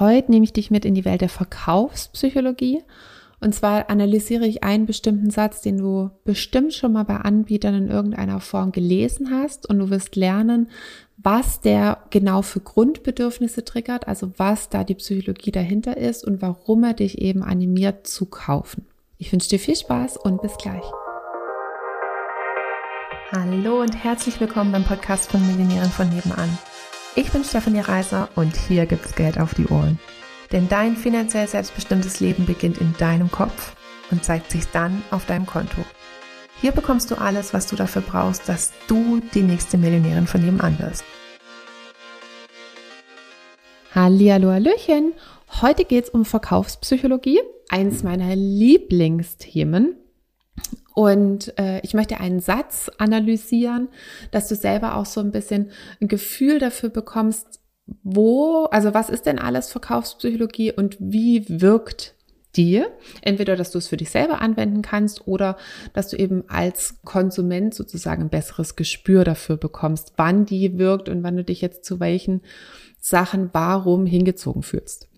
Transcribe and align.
Heute 0.00 0.30
nehme 0.30 0.44
ich 0.44 0.54
dich 0.54 0.70
mit 0.70 0.86
in 0.86 0.94
die 0.94 1.04
Welt 1.04 1.20
der 1.20 1.28
Verkaufspsychologie. 1.28 2.82
Und 3.38 3.54
zwar 3.54 3.90
analysiere 3.90 4.46
ich 4.46 4.64
einen 4.64 4.86
bestimmten 4.86 5.30
Satz, 5.30 5.60
den 5.60 5.76
du 5.76 6.10
bestimmt 6.24 6.72
schon 6.72 6.92
mal 6.92 7.04
bei 7.04 7.16
Anbietern 7.16 7.74
in 7.74 7.90
irgendeiner 7.90 8.40
Form 8.40 8.72
gelesen 8.72 9.30
hast 9.30 9.68
und 9.68 9.78
du 9.78 9.90
wirst 9.90 10.16
lernen, 10.16 10.70
was 11.18 11.60
der 11.60 11.98
genau 12.08 12.40
für 12.40 12.60
Grundbedürfnisse 12.60 13.62
triggert, 13.62 14.08
also 14.08 14.32
was 14.38 14.70
da 14.70 14.84
die 14.84 14.94
Psychologie 14.94 15.52
dahinter 15.52 15.98
ist 15.98 16.24
und 16.24 16.40
warum 16.40 16.82
er 16.84 16.94
dich 16.94 17.18
eben 17.18 17.42
animiert 17.42 18.06
zu 18.06 18.24
kaufen. 18.24 18.86
Ich 19.18 19.30
wünsche 19.32 19.50
dir 19.50 19.58
viel 19.58 19.76
Spaß 19.76 20.16
und 20.16 20.40
bis 20.40 20.56
gleich. 20.56 20.84
Hallo 23.32 23.82
und 23.82 24.02
herzlich 24.02 24.40
willkommen 24.40 24.72
beim 24.72 24.84
Podcast 24.84 25.30
von 25.30 25.46
Millionären 25.46 25.90
von 25.90 26.08
nebenan. 26.08 26.48
Ich 27.16 27.32
bin 27.32 27.42
Stefanie 27.42 27.80
Reiser 27.80 28.28
und 28.36 28.56
hier 28.56 28.86
gibt's 28.86 29.16
Geld 29.16 29.40
auf 29.40 29.52
die 29.54 29.66
Ohren. 29.66 29.98
Denn 30.52 30.68
dein 30.68 30.96
finanziell 30.96 31.48
selbstbestimmtes 31.48 32.20
Leben 32.20 32.46
beginnt 32.46 32.78
in 32.78 32.94
deinem 32.98 33.32
Kopf 33.32 33.74
und 34.12 34.24
zeigt 34.24 34.52
sich 34.52 34.68
dann 34.68 35.02
auf 35.10 35.26
deinem 35.26 35.44
Konto. 35.44 35.84
Hier 36.60 36.70
bekommst 36.70 37.10
du 37.10 37.16
alles, 37.16 37.52
was 37.52 37.66
du 37.66 37.74
dafür 37.74 38.02
brauchst, 38.02 38.48
dass 38.48 38.72
du 38.86 39.20
die 39.34 39.42
nächste 39.42 39.76
Millionärin 39.76 40.28
von 40.28 40.40
nebenan 40.40 40.78
wirst. 40.78 41.04
Hallihallo, 43.92 44.50
Hallöchen. 44.50 45.12
Heute 45.60 45.84
geht's 45.84 46.10
um 46.10 46.24
Verkaufspsychologie, 46.24 47.40
eins 47.70 48.04
meiner 48.04 48.36
Lieblingsthemen. 48.36 49.96
Und 51.00 51.58
äh, 51.58 51.80
ich 51.80 51.94
möchte 51.94 52.20
einen 52.20 52.40
Satz 52.40 52.90
analysieren, 52.98 53.88
dass 54.32 54.48
du 54.48 54.54
selber 54.54 54.96
auch 54.96 55.06
so 55.06 55.20
ein 55.20 55.30
bisschen 55.30 55.70
ein 55.98 56.08
Gefühl 56.08 56.58
dafür 56.58 56.90
bekommst, 56.90 57.60
wo, 58.02 58.64
also 58.64 58.92
was 58.92 59.08
ist 59.08 59.24
denn 59.24 59.38
alles 59.38 59.72
Verkaufspsychologie 59.72 60.72
und 60.72 60.98
wie 61.00 61.46
wirkt 61.48 62.16
die? 62.54 62.84
Entweder, 63.22 63.56
dass 63.56 63.70
du 63.70 63.78
es 63.78 63.88
für 63.88 63.96
dich 63.96 64.10
selber 64.10 64.42
anwenden 64.42 64.82
kannst 64.82 65.26
oder 65.26 65.56
dass 65.94 66.08
du 66.08 66.18
eben 66.18 66.44
als 66.48 66.96
Konsument 67.02 67.72
sozusagen 67.72 68.24
ein 68.24 68.28
besseres 68.28 68.76
Gespür 68.76 69.24
dafür 69.24 69.56
bekommst, 69.56 70.12
wann 70.18 70.44
die 70.44 70.76
wirkt 70.76 71.08
und 71.08 71.22
wann 71.22 71.38
du 71.38 71.44
dich 71.44 71.62
jetzt 71.62 71.86
zu 71.86 71.98
welchen 71.98 72.42
Sachen 72.98 73.48
warum 73.54 74.04
hingezogen 74.04 74.62
fühlst. 74.62 75.09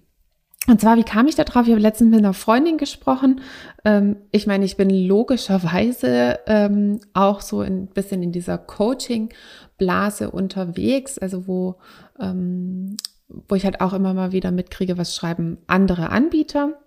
Und 0.68 0.80
zwar, 0.80 0.96
wie 0.96 1.02
kam 1.02 1.26
ich 1.26 1.34
da 1.34 1.42
drauf? 1.42 1.66
Ich 1.66 1.72
habe 1.72 1.82
letztens 1.82 2.10
mit 2.10 2.20
einer 2.20 2.34
Freundin 2.34 2.78
gesprochen. 2.78 3.40
Ähm, 3.84 4.16
ich 4.30 4.46
meine, 4.46 4.64
ich 4.64 4.76
bin 4.76 4.90
logischerweise 4.90 6.38
ähm, 6.46 7.00
auch 7.14 7.40
so 7.40 7.60
ein 7.60 7.88
bisschen 7.88 8.22
in 8.22 8.30
dieser 8.30 8.58
Coaching-Blase 8.58 10.30
unterwegs, 10.30 11.18
also 11.18 11.48
wo, 11.48 11.78
ähm, 12.20 12.96
wo 13.28 13.56
ich 13.56 13.64
halt 13.64 13.80
auch 13.80 13.92
immer 13.92 14.14
mal 14.14 14.30
wieder 14.30 14.52
mitkriege, 14.52 14.98
was 14.98 15.16
schreiben 15.16 15.58
andere 15.66 16.10
Anbieter. 16.10 16.78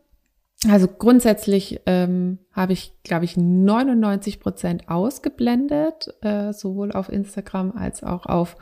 Also 0.70 0.88
grundsätzlich 0.88 1.82
ähm, 1.86 2.40
habe 2.54 2.72
ich, 2.72 2.94
glaube 3.04 3.26
ich, 3.26 3.36
99 3.36 4.40
Prozent 4.40 4.88
ausgeblendet, 4.88 6.16
äh, 6.22 6.54
sowohl 6.54 6.94
auf 6.94 7.10
Instagram 7.10 7.74
als 7.74 8.04
auch 8.04 8.26
auf 8.26 8.56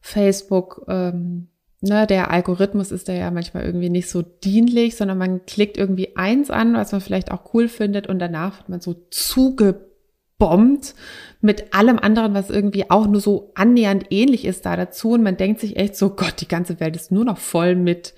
Facebook. 0.00 0.86
Ähm, 0.88 1.48
ne, 1.80 2.06
der 2.06 2.30
Algorithmus 2.30 2.92
ist 2.92 3.08
da 3.08 3.12
ja 3.12 3.30
manchmal 3.30 3.64
irgendwie 3.64 3.90
nicht 3.90 4.08
so 4.08 4.22
dienlich, 4.22 4.96
sondern 4.96 5.18
man 5.18 5.46
klickt 5.46 5.76
irgendwie 5.76 6.16
eins 6.16 6.50
an, 6.50 6.74
was 6.74 6.92
man 6.92 7.00
vielleicht 7.00 7.30
auch 7.30 7.54
cool 7.54 7.68
findet 7.68 8.06
und 8.06 8.18
danach 8.18 8.58
wird 8.58 8.68
man 8.68 8.80
so 8.80 8.94
zugebombt 9.10 10.94
mit 11.40 11.74
allem 11.74 11.98
anderen, 11.98 12.34
was 12.34 12.50
irgendwie 12.50 12.90
auch 12.90 13.06
nur 13.06 13.20
so 13.20 13.52
annähernd 13.54 14.06
ähnlich 14.10 14.44
ist 14.44 14.66
da 14.66 14.76
dazu 14.76 15.12
und 15.12 15.22
man 15.22 15.36
denkt 15.36 15.60
sich 15.60 15.76
echt 15.76 15.96
so, 15.96 16.10
Gott, 16.10 16.40
die 16.40 16.48
ganze 16.48 16.80
Welt 16.80 16.96
ist 16.96 17.12
nur 17.12 17.24
noch 17.24 17.38
voll 17.38 17.74
mit 17.74 18.14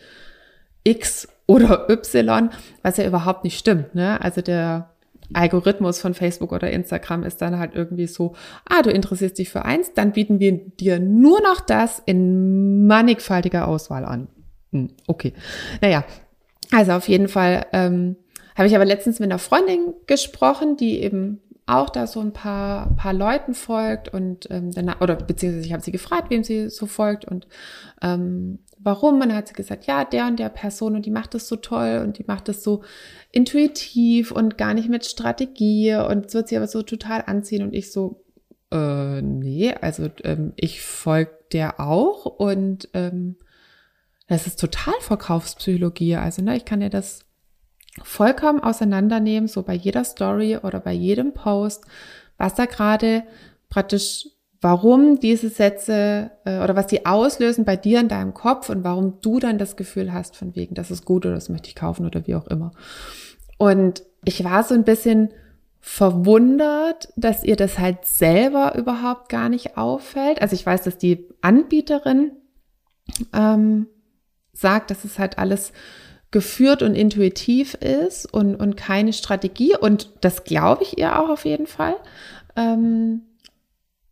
X 0.84 1.28
oder 1.46 1.88
Y, 1.88 2.50
was 2.82 2.96
ja 2.96 3.06
überhaupt 3.06 3.44
nicht 3.44 3.58
stimmt, 3.58 3.94
ne? 3.94 4.20
Also 4.20 4.40
der 4.40 4.91
Algorithmus 5.34 6.00
von 6.00 6.14
Facebook 6.14 6.52
oder 6.52 6.70
Instagram 6.70 7.24
ist 7.24 7.42
dann 7.42 7.58
halt 7.58 7.74
irgendwie 7.74 8.06
so, 8.06 8.34
ah, 8.68 8.82
du 8.82 8.90
interessierst 8.90 9.38
dich 9.38 9.50
für 9.50 9.64
eins, 9.64 9.92
dann 9.94 10.12
bieten 10.12 10.40
wir 10.40 10.52
dir 10.52 10.98
nur 10.98 11.40
noch 11.42 11.60
das 11.60 12.02
in 12.04 12.86
mannigfaltiger 12.86 13.68
Auswahl 13.68 14.04
an. 14.04 14.28
Hm, 14.72 14.90
okay. 15.06 15.32
Naja, 15.80 16.04
also 16.70 16.92
auf 16.92 17.08
jeden 17.08 17.28
Fall 17.28 17.66
ähm, 17.72 18.16
habe 18.56 18.68
ich 18.68 18.74
aber 18.74 18.84
letztens 18.84 19.20
mit 19.20 19.30
einer 19.30 19.38
Freundin 19.38 19.94
gesprochen, 20.06 20.76
die 20.76 21.02
eben 21.02 21.40
auch 21.66 21.90
da 21.90 22.06
so 22.06 22.20
ein 22.20 22.32
paar, 22.32 22.94
paar 22.96 23.12
Leuten 23.12 23.54
folgt 23.54 24.08
und 24.12 24.48
ähm, 24.50 24.72
danach, 24.72 25.00
oder 25.00 25.16
beziehungsweise 25.16 25.66
ich 25.66 25.72
habe 25.72 25.82
sie 25.82 25.92
gefragt, 25.92 26.30
wem 26.30 26.42
sie 26.42 26.68
so 26.68 26.86
folgt 26.86 27.24
und 27.24 27.46
ähm, 28.02 28.58
warum. 28.78 29.14
Und 29.14 29.28
dann 29.28 29.34
hat 29.34 29.48
sie 29.48 29.54
gesagt, 29.54 29.86
ja, 29.86 30.04
der 30.04 30.26
und 30.26 30.38
der 30.38 30.48
Person 30.48 30.96
und 30.96 31.06
die 31.06 31.10
macht 31.10 31.34
das 31.34 31.48
so 31.48 31.56
toll 31.56 32.02
und 32.04 32.18
die 32.18 32.24
macht 32.26 32.48
das 32.48 32.62
so 32.62 32.82
intuitiv 33.30 34.32
und 34.32 34.58
gar 34.58 34.74
nicht 34.74 34.88
mit 34.88 35.04
Strategie 35.04 35.94
und 35.94 36.26
es 36.26 36.34
wird 36.34 36.48
sie 36.48 36.56
aber 36.56 36.66
so 36.66 36.82
total 36.82 37.22
anziehen 37.26 37.62
und 37.62 37.74
ich 37.74 37.92
so, 37.92 38.24
äh, 38.72 39.22
nee, 39.22 39.72
also 39.80 40.08
ähm, 40.24 40.52
ich 40.56 40.82
folge 40.82 41.30
der 41.52 41.78
auch 41.80 42.26
und 42.26 42.88
ähm, 42.94 43.36
das 44.26 44.46
ist 44.46 44.58
total 44.58 44.94
Verkaufspsychologie. 45.00 46.16
Also 46.16 46.42
ne, 46.42 46.56
ich 46.56 46.64
kann 46.64 46.80
ja 46.80 46.88
das 46.88 47.20
vollkommen 48.02 48.60
auseinandernehmen, 48.60 49.48
so 49.48 49.62
bei 49.62 49.74
jeder 49.74 50.04
Story 50.04 50.56
oder 50.56 50.80
bei 50.80 50.92
jedem 50.92 51.34
Post, 51.34 51.84
was 52.38 52.54
da 52.54 52.64
gerade 52.66 53.24
praktisch 53.68 54.26
warum 54.62 55.18
diese 55.18 55.48
Sätze 55.48 56.30
äh, 56.44 56.60
oder 56.60 56.76
was 56.76 56.86
die 56.86 57.04
auslösen 57.04 57.64
bei 57.64 57.76
dir 57.76 58.00
in 58.00 58.08
deinem 58.08 58.32
Kopf 58.32 58.70
und 58.70 58.84
warum 58.84 59.20
du 59.20 59.40
dann 59.40 59.58
das 59.58 59.76
Gefühl 59.76 60.12
hast 60.12 60.36
von 60.36 60.54
wegen, 60.54 60.74
das 60.74 60.90
ist 60.90 61.04
gut 61.04 61.26
oder 61.26 61.34
das 61.34 61.48
möchte 61.48 61.68
ich 61.68 61.74
kaufen 61.74 62.06
oder 62.06 62.26
wie 62.26 62.36
auch 62.36 62.46
immer. 62.46 62.70
Und 63.58 64.04
ich 64.24 64.42
war 64.44 64.62
so 64.62 64.74
ein 64.74 64.84
bisschen 64.84 65.34
verwundert, 65.80 67.12
dass 67.16 67.42
ihr 67.42 67.56
das 67.56 67.80
halt 67.80 68.04
selber 68.04 68.76
überhaupt 68.76 69.28
gar 69.28 69.48
nicht 69.48 69.76
auffällt. 69.76 70.40
Also 70.40 70.54
ich 70.54 70.64
weiß, 70.64 70.82
dass 70.84 70.96
die 70.96 71.28
Anbieterin 71.40 72.30
ähm, 73.32 73.88
sagt, 74.52 74.92
dass 74.92 75.04
es 75.04 75.18
halt 75.18 75.38
alles 75.38 75.72
geführt 76.32 76.82
und 76.82 76.96
intuitiv 76.96 77.74
ist 77.74 78.26
und, 78.32 78.56
und 78.56 78.76
keine 78.76 79.12
Strategie. 79.12 79.76
Und 79.76 80.08
das 80.22 80.42
glaube 80.42 80.82
ich 80.82 80.98
ihr 80.98 81.20
auch 81.20 81.28
auf 81.28 81.44
jeden 81.44 81.68
Fall. 81.68 81.94
Ähm, 82.56 83.22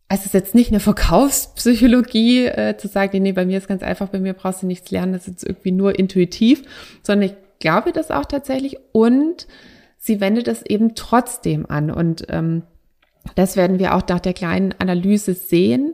es 0.07 0.25
ist 0.25 0.33
jetzt 0.33 0.55
nicht 0.55 0.71
eine 0.71 0.79
Verkaufspsychologie, 0.79 2.45
äh, 2.45 2.77
zu 2.77 2.87
sagen, 2.87 3.21
nee, 3.21 3.31
bei 3.31 3.45
mir 3.45 3.57
ist 3.57 3.67
ganz 3.67 3.81
einfach, 3.81 4.09
bei 4.09 4.19
mir 4.19 4.33
brauchst 4.33 4.61
du 4.61 4.67
nichts 4.67 4.91
lernen, 4.91 5.13
das 5.13 5.27
ist 5.27 5.43
irgendwie 5.43 5.71
nur 5.71 5.97
intuitiv, 5.97 6.63
sondern 7.01 7.29
ich 7.29 7.35
glaube 7.59 7.91
das 7.91 8.11
auch 8.11 8.25
tatsächlich 8.25 8.77
und 8.91 9.47
sie 9.97 10.19
wendet 10.19 10.47
es 10.47 10.63
eben 10.63 10.95
trotzdem 10.95 11.65
an. 11.65 11.89
Und 11.91 12.25
ähm, 12.29 12.63
das 13.35 13.55
werden 13.55 13.79
wir 13.79 13.95
auch 13.95 14.05
nach 14.07 14.19
der 14.19 14.33
kleinen 14.33 14.73
Analyse 14.79 15.33
sehen. 15.33 15.93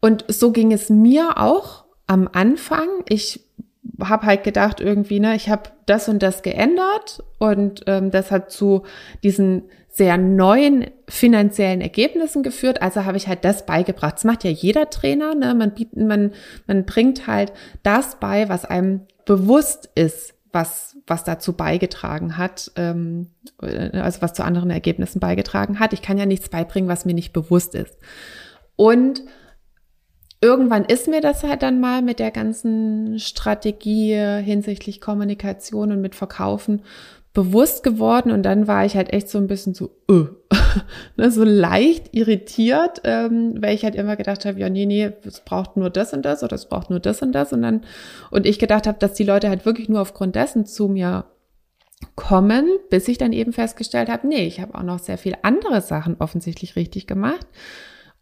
Und 0.00 0.24
so 0.28 0.50
ging 0.50 0.72
es 0.72 0.88
mir 0.88 1.38
auch 1.38 1.84
am 2.06 2.28
Anfang. 2.32 2.88
Ich 3.08 3.40
habe 4.08 4.26
halt 4.26 4.44
gedacht 4.44 4.80
irgendwie, 4.80 5.20
ne, 5.20 5.34
ich 5.34 5.48
habe 5.48 5.70
das 5.86 6.08
und 6.08 6.22
das 6.22 6.42
geändert 6.42 7.22
und 7.38 7.82
ähm, 7.86 8.10
das 8.10 8.30
hat 8.30 8.50
zu 8.50 8.82
diesen 9.22 9.64
sehr 9.92 10.16
neuen 10.16 10.86
finanziellen 11.06 11.82
Ergebnissen 11.82 12.42
geführt. 12.42 12.80
Also 12.80 13.04
habe 13.04 13.18
ich 13.18 13.28
halt 13.28 13.44
das 13.44 13.66
beigebracht. 13.66 14.14
Das 14.14 14.24
macht 14.24 14.42
ja 14.42 14.50
jeder 14.50 14.88
Trainer. 14.88 15.34
Ne? 15.34 15.54
Man, 15.54 15.74
bietet, 15.74 15.98
man, 15.98 16.32
man 16.66 16.86
bringt 16.86 17.26
halt 17.26 17.52
das 17.82 18.16
bei, 18.18 18.48
was 18.48 18.64
einem 18.64 19.02
bewusst 19.26 19.90
ist, 19.94 20.32
was, 20.50 20.96
was 21.06 21.24
dazu 21.24 21.52
beigetragen 21.52 22.38
hat, 22.38 22.72
ähm, 22.76 23.28
also 23.58 24.22
was 24.22 24.32
zu 24.32 24.44
anderen 24.44 24.70
Ergebnissen 24.70 25.20
beigetragen 25.20 25.78
hat. 25.78 25.92
Ich 25.92 26.00
kann 26.00 26.16
ja 26.16 26.26
nichts 26.26 26.48
beibringen, 26.48 26.88
was 26.88 27.04
mir 27.04 27.14
nicht 27.14 27.34
bewusst 27.34 27.74
ist. 27.74 27.98
Und 28.76 29.22
irgendwann 30.42 30.84
ist 30.84 31.08
mir 31.08 31.20
das 31.20 31.44
halt 31.44 31.62
dann 31.62 31.80
mal 31.80 32.02
mit 32.02 32.18
der 32.18 32.32
ganzen 32.32 33.18
Strategie 33.18 34.14
hinsichtlich 34.42 35.00
Kommunikation 35.00 35.92
und 35.92 36.00
mit 36.00 36.14
Verkaufen 36.14 36.82
bewusst 37.32 37.82
geworden. 37.82 38.30
Und 38.30 38.42
dann 38.42 38.66
war 38.66 38.84
ich 38.84 38.96
halt 38.96 39.12
echt 39.12 39.28
so 39.28 39.38
ein 39.38 39.46
bisschen 39.46 39.72
so, 39.72 39.90
äh, 40.10 40.24
ne, 41.16 41.30
so 41.30 41.44
leicht 41.44 42.14
irritiert, 42.14 43.00
ähm, 43.04 43.54
weil 43.60 43.74
ich 43.74 43.84
halt 43.84 43.94
immer 43.94 44.16
gedacht 44.16 44.44
habe, 44.44 44.58
ja, 44.58 44.68
nee, 44.68 44.84
nee, 44.84 45.12
es 45.24 45.40
braucht 45.40 45.76
nur 45.76 45.90
das 45.90 46.12
und 46.12 46.22
das 46.22 46.42
oder 46.42 46.56
es 46.56 46.68
braucht 46.68 46.90
nur 46.90 47.00
das 47.00 47.22
und 47.22 47.32
das. 47.32 47.52
Und 47.52 47.62
dann, 47.62 47.82
und 48.30 48.44
ich 48.44 48.58
gedacht 48.58 48.86
habe, 48.86 48.98
dass 48.98 49.14
die 49.14 49.24
Leute 49.24 49.48
halt 49.48 49.64
wirklich 49.64 49.88
nur 49.88 50.00
aufgrund 50.00 50.34
dessen 50.34 50.66
zu 50.66 50.88
mir 50.88 51.24
kommen, 52.16 52.66
bis 52.90 53.06
ich 53.06 53.16
dann 53.16 53.32
eben 53.32 53.52
festgestellt 53.52 54.08
habe, 54.08 54.26
nee, 54.26 54.44
ich 54.44 54.60
habe 54.60 54.74
auch 54.74 54.82
noch 54.82 54.98
sehr 54.98 55.18
viel 55.18 55.36
andere 55.42 55.80
Sachen 55.80 56.16
offensichtlich 56.18 56.74
richtig 56.74 57.06
gemacht. 57.06 57.46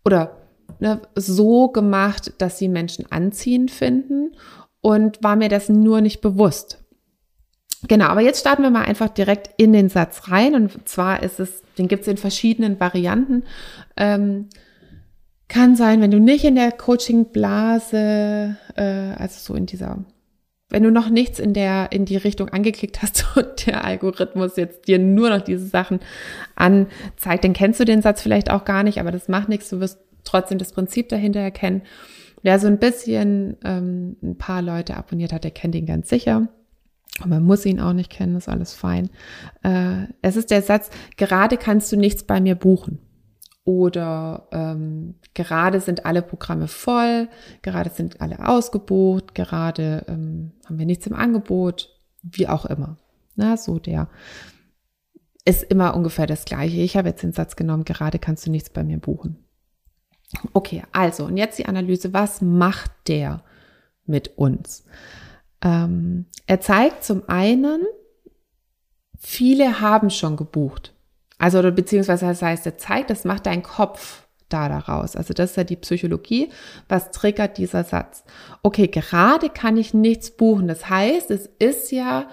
Oder 0.05 0.37
ne, 0.79 1.01
so 1.15 1.69
gemacht, 1.69 2.33
dass 2.39 2.59
sie 2.59 2.69
Menschen 2.69 3.11
anziehend 3.11 3.71
finden 3.71 4.33
und 4.81 5.23
war 5.23 5.37
mir 5.37 5.49
das 5.49 5.69
nur 5.69 6.01
nicht 6.01 6.21
bewusst. 6.21 6.79
Genau, 7.89 8.07
aber 8.07 8.21
jetzt 8.21 8.41
starten 8.41 8.63
wir 8.63 8.71
mal 8.71 8.85
einfach 8.85 9.09
direkt 9.09 9.51
in 9.57 9.73
den 9.73 9.89
Satz 9.89 10.29
rein. 10.29 10.55
Und 10.55 10.89
zwar 10.89 11.23
ist 11.23 11.41
es, 11.41 11.63
den 11.79 11.89
gibt 11.89 12.03
es 12.03 12.09
in 12.09 12.19
verschiedenen 12.19 12.79
Varianten. 12.79 13.45
Ähm, 13.97 14.49
kann 15.49 15.77
sein, 15.77 16.01
wenn 16.01 16.11
du 16.11 16.21
nicht 16.21 16.45
in 16.45 16.55
der 16.55 16.73
Coaching-Blase, 16.73 18.57
äh, 18.77 19.15
also 19.17 19.39
so 19.41 19.55
in 19.55 19.67
dieser 19.67 20.05
wenn 20.71 20.85
du 20.85 20.91
noch 20.91 21.11
nichts 21.11 21.39
in 21.39 21.53
der, 21.53 21.91
in 21.91 22.05
die 22.05 22.17
Richtung 22.17 22.49
angeklickt 22.49 23.03
hast 23.03 23.27
und 23.37 23.67
der 23.67 23.85
Algorithmus 23.85 24.57
jetzt 24.57 24.87
dir 24.87 24.99
nur 24.99 25.29
noch 25.29 25.43
diese 25.43 25.67
Sachen 25.67 26.01
anzeigt, 26.55 27.45
dann 27.45 27.53
kennst 27.53 27.81
du 27.81 27.85
den 27.85 28.03
Satz 28.03 28.23
vielleicht 28.23 28.51
auch 28.51 28.65
gar 28.65 28.83
nicht, 28.83 28.99
aber 29.01 29.11
das 29.11 29.29
macht 29.29 29.49
nichts. 29.49 29.69
Du 29.69 29.81
wirst 29.81 29.99
trotzdem 30.25 30.59
das 30.59 30.73
Prinzip 30.73 31.09
dahinter 31.09 31.41
erkennen. 31.41 31.83
Wer 32.43 32.59
so 32.59 32.67
ein 32.67 32.79
bisschen 32.79 33.57
ähm, 33.65 34.17
ein 34.23 34.39
paar 34.39 34.63
Leute 34.63 34.97
abonniert 34.97 35.33
hat, 35.33 35.45
der 35.45 35.51
kennt 35.51 35.75
ihn 35.75 35.87
ganz 35.87 36.09
sicher. 36.09 36.49
Und 37.23 37.29
man 37.29 37.43
muss 37.43 37.67
ihn 37.67 37.81
auch 37.81 37.93
nicht 37.93 38.11
kennen, 38.11 38.37
ist 38.37 38.49
alles 38.49 38.73
fein. 38.73 39.11
Äh, 39.63 40.07
es 40.23 40.37
ist 40.37 40.51
der 40.51 40.63
Satz, 40.63 40.91
gerade 41.17 41.57
kannst 41.57 41.93
du 41.93 41.97
nichts 41.97 42.23
bei 42.23 42.41
mir 42.41 42.55
buchen. 42.55 42.99
Oder 43.65 44.49
ähm, 44.53 45.17
gerade 45.35 45.81
sind 45.81 46.07
alle 46.07 46.23
Programme 46.23 46.67
voll, 46.67 47.29
gerade 47.63 47.91
sind 47.91 48.21
alle 48.21 48.49
ausgebucht, 48.49 49.35
gerade 49.35 50.05
ähm, 50.09 50.53
haben 50.67 50.79
wir 50.79 50.87
nichts 50.87 51.07
im 51.07 51.15
Angebot, 51.15 51.91
wie 52.23 52.49
auch 52.49 52.65
immer. 52.65 52.97
Na, 53.37 53.57
so 53.57 53.79
der 53.79 54.09
ist 55.45 55.63
immer 55.63 55.95
ungefähr 55.95 56.27
das 56.27 56.45
gleiche. 56.45 56.79
Ich 56.79 56.97
habe 56.97 57.09
jetzt 57.09 57.23
den 57.23 57.33
Satz 57.33 57.57
genommen, 57.57 57.85
gerade 57.85 58.19
kannst 58.19 58.47
du 58.47 58.51
nichts 58.51 58.71
bei 58.71 58.83
mir 58.83 58.99
buchen. 58.99 59.45
Okay, 60.53 60.83
also, 60.93 61.25
und 61.25 61.37
jetzt 61.37 61.59
die 61.59 61.67
Analyse, 61.67 62.13
was 62.13 62.41
macht 62.41 62.91
der 63.09 63.43
mit 64.07 64.39
uns? 64.39 64.85
Ähm, 65.63 66.27
er 66.47 66.61
zeigt 66.61 67.05
zum 67.05 67.29
einen, 67.29 67.83
viele 69.19 69.81
haben 69.81 70.11
schon 70.11 70.37
gebucht. 70.37 70.95
Also, 71.39 71.59
oder 71.59 71.71
beziehungsweise 71.71 72.27
das 72.27 72.43
heißt, 72.43 72.67
er 72.67 72.79
zeigt, 72.79 73.11
das 73.11 73.25
macht 73.25 73.47
dein 73.47 73.63
Kopf 73.63 74.27
da 74.51 74.69
daraus. 74.69 75.17
Also 75.17 75.33
das 75.33 75.51
ist 75.51 75.57
ja 75.57 75.65
die 75.65 75.77
Psychologie. 75.77 76.51
Was 76.89 77.11
triggert 77.11 77.57
dieser 77.57 77.85
Satz? 77.85 78.25
Okay, 78.63 78.89
gerade 78.89 79.49
kann 79.49 79.77
ich 79.77 79.95
nichts 79.95 80.31
buchen. 80.31 80.69
Das 80.69 80.91
heißt, 80.91 81.31
es 81.31 81.49
ist 81.59 81.93
ja 81.93 82.29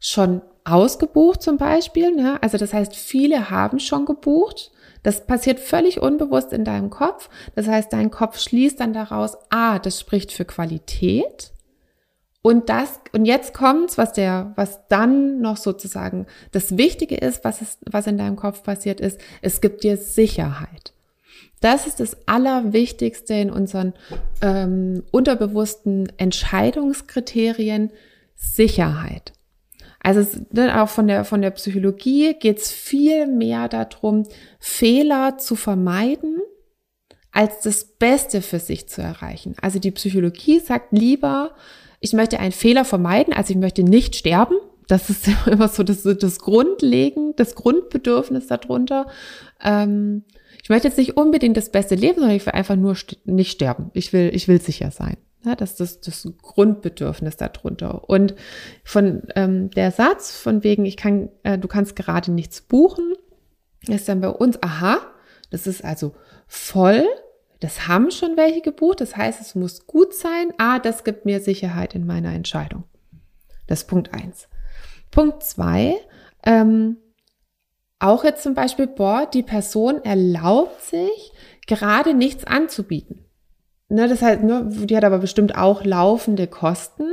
schon 0.00 0.42
ausgebucht 0.64 1.42
zum 1.42 1.56
Beispiel. 1.56 2.14
Ne? 2.14 2.42
Also 2.42 2.58
das 2.58 2.72
heißt, 2.72 2.96
viele 2.96 3.50
haben 3.50 3.78
schon 3.78 4.06
gebucht. 4.06 4.72
Das 5.08 5.24
passiert 5.24 5.58
völlig 5.58 6.02
unbewusst 6.02 6.52
in 6.52 6.66
deinem 6.66 6.90
Kopf. 6.90 7.30
Das 7.54 7.66
heißt, 7.66 7.90
dein 7.94 8.10
Kopf 8.10 8.38
schließt 8.38 8.78
dann 8.78 8.92
daraus, 8.92 9.38
ah, 9.48 9.78
das 9.78 9.98
spricht 9.98 10.32
für 10.32 10.44
Qualität. 10.44 11.52
Und 12.42 12.68
das, 12.68 13.00
und 13.12 13.24
jetzt 13.24 13.54
kommt's, 13.54 13.96
was 13.96 14.12
der, 14.12 14.52
was 14.56 14.86
dann 14.88 15.40
noch 15.40 15.56
sozusagen 15.56 16.26
das 16.52 16.76
Wichtige 16.76 17.14
ist, 17.16 17.42
was 17.42 17.62
ist, 17.62 17.78
was 17.90 18.06
in 18.06 18.18
deinem 18.18 18.36
Kopf 18.36 18.62
passiert 18.62 19.00
ist, 19.00 19.18
es 19.40 19.62
gibt 19.62 19.82
dir 19.82 19.96
Sicherheit. 19.96 20.92
Das 21.62 21.86
ist 21.86 22.00
das 22.00 22.28
Allerwichtigste 22.28 23.32
in 23.32 23.50
unseren 23.50 23.94
ähm, 24.42 25.04
unterbewussten 25.10 26.12
Entscheidungskriterien, 26.18 27.92
Sicherheit. 28.36 29.32
Also 30.00 30.24
ne, 30.52 30.80
auch 30.80 30.88
von 30.88 31.08
der, 31.08 31.24
von 31.24 31.42
der 31.42 31.50
Psychologie 31.50 32.34
geht 32.34 32.58
es 32.58 32.70
viel 32.70 33.26
mehr 33.26 33.68
darum, 33.68 34.24
Fehler 34.60 35.38
zu 35.38 35.56
vermeiden, 35.56 36.40
als 37.32 37.60
das 37.60 37.84
Beste 37.84 38.42
für 38.42 38.58
sich 38.58 38.88
zu 38.88 39.02
erreichen. 39.02 39.54
Also 39.60 39.78
die 39.78 39.90
Psychologie 39.90 40.60
sagt 40.60 40.92
lieber, 40.92 41.54
ich 42.00 42.12
möchte 42.12 42.38
einen 42.38 42.52
Fehler 42.52 42.84
vermeiden, 42.84 43.32
also 43.34 43.52
ich 43.52 43.58
möchte 43.58 43.82
nicht 43.82 44.16
sterben. 44.16 44.54
Das 44.86 45.10
ist 45.10 45.28
immer 45.46 45.68
so 45.68 45.82
das, 45.82 46.02
das 46.02 46.38
Grundlegen, 46.38 47.34
das 47.36 47.54
Grundbedürfnis 47.54 48.46
darunter. 48.46 49.06
Ähm, 49.62 50.24
ich 50.62 50.68
möchte 50.68 50.88
jetzt 50.88 50.98
nicht 50.98 51.16
unbedingt 51.16 51.56
das 51.56 51.70
beste 51.70 51.94
Leben, 51.94 52.20
sondern 52.20 52.36
ich 52.36 52.46
will 52.46 52.52
einfach 52.52 52.76
nur 52.76 52.94
st 52.94 53.18
nicht 53.26 53.50
sterben. 53.50 53.90
Ich 53.94 54.12
will, 54.12 54.30
ich 54.32 54.48
will 54.48 54.60
sicher 54.60 54.90
sein. 54.90 55.16
Ja, 55.44 55.54
das 55.54 55.80
ist 55.80 56.06
das, 56.06 56.22
das 56.22 56.32
Grundbedürfnis 56.42 57.36
darunter. 57.36 58.08
Und 58.08 58.34
von 58.84 59.22
ähm, 59.36 59.70
der 59.70 59.92
Satz 59.92 60.36
von 60.36 60.64
wegen, 60.64 60.84
ich 60.84 60.96
kann, 60.96 61.28
äh, 61.44 61.58
du 61.58 61.68
kannst 61.68 61.94
gerade 61.96 62.32
nichts 62.32 62.60
buchen, 62.60 63.14
ist 63.86 64.08
dann 64.08 64.20
bei 64.20 64.28
uns, 64.28 64.60
aha, 64.62 64.98
das 65.50 65.66
ist 65.66 65.84
also 65.84 66.14
voll. 66.46 67.04
Das 67.60 67.88
haben 67.88 68.10
schon 68.10 68.36
welche 68.36 68.60
gebucht. 68.60 69.00
Das 69.00 69.16
heißt, 69.16 69.40
es 69.40 69.54
muss 69.54 69.86
gut 69.86 70.14
sein. 70.14 70.52
Ah, 70.58 70.78
das 70.78 71.04
gibt 71.04 71.24
mir 71.24 71.40
Sicherheit 71.40 71.94
in 71.94 72.06
meiner 72.06 72.32
Entscheidung. 72.32 72.84
Das 73.66 73.82
ist 73.82 73.88
Punkt 73.88 74.12
eins. 74.14 74.48
Punkt 75.10 75.42
zwei, 75.42 75.96
ähm, 76.44 76.98
auch 77.98 78.24
jetzt 78.24 78.42
zum 78.42 78.54
Beispiel, 78.54 78.86
boah, 78.86 79.26
die 79.26 79.42
Person 79.42 80.04
erlaubt 80.04 80.82
sich 80.82 81.32
gerade 81.66 82.14
nichts 82.14 82.44
anzubieten. 82.44 83.24
Ne, 83.88 84.06
das 84.06 84.20
heißt, 84.20 84.42
ne, 84.42 84.68
die 84.68 84.96
hat 84.96 85.04
aber 85.04 85.18
bestimmt 85.18 85.56
auch 85.56 85.84
laufende 85.84 86.46
Kosten. 86.46 87.10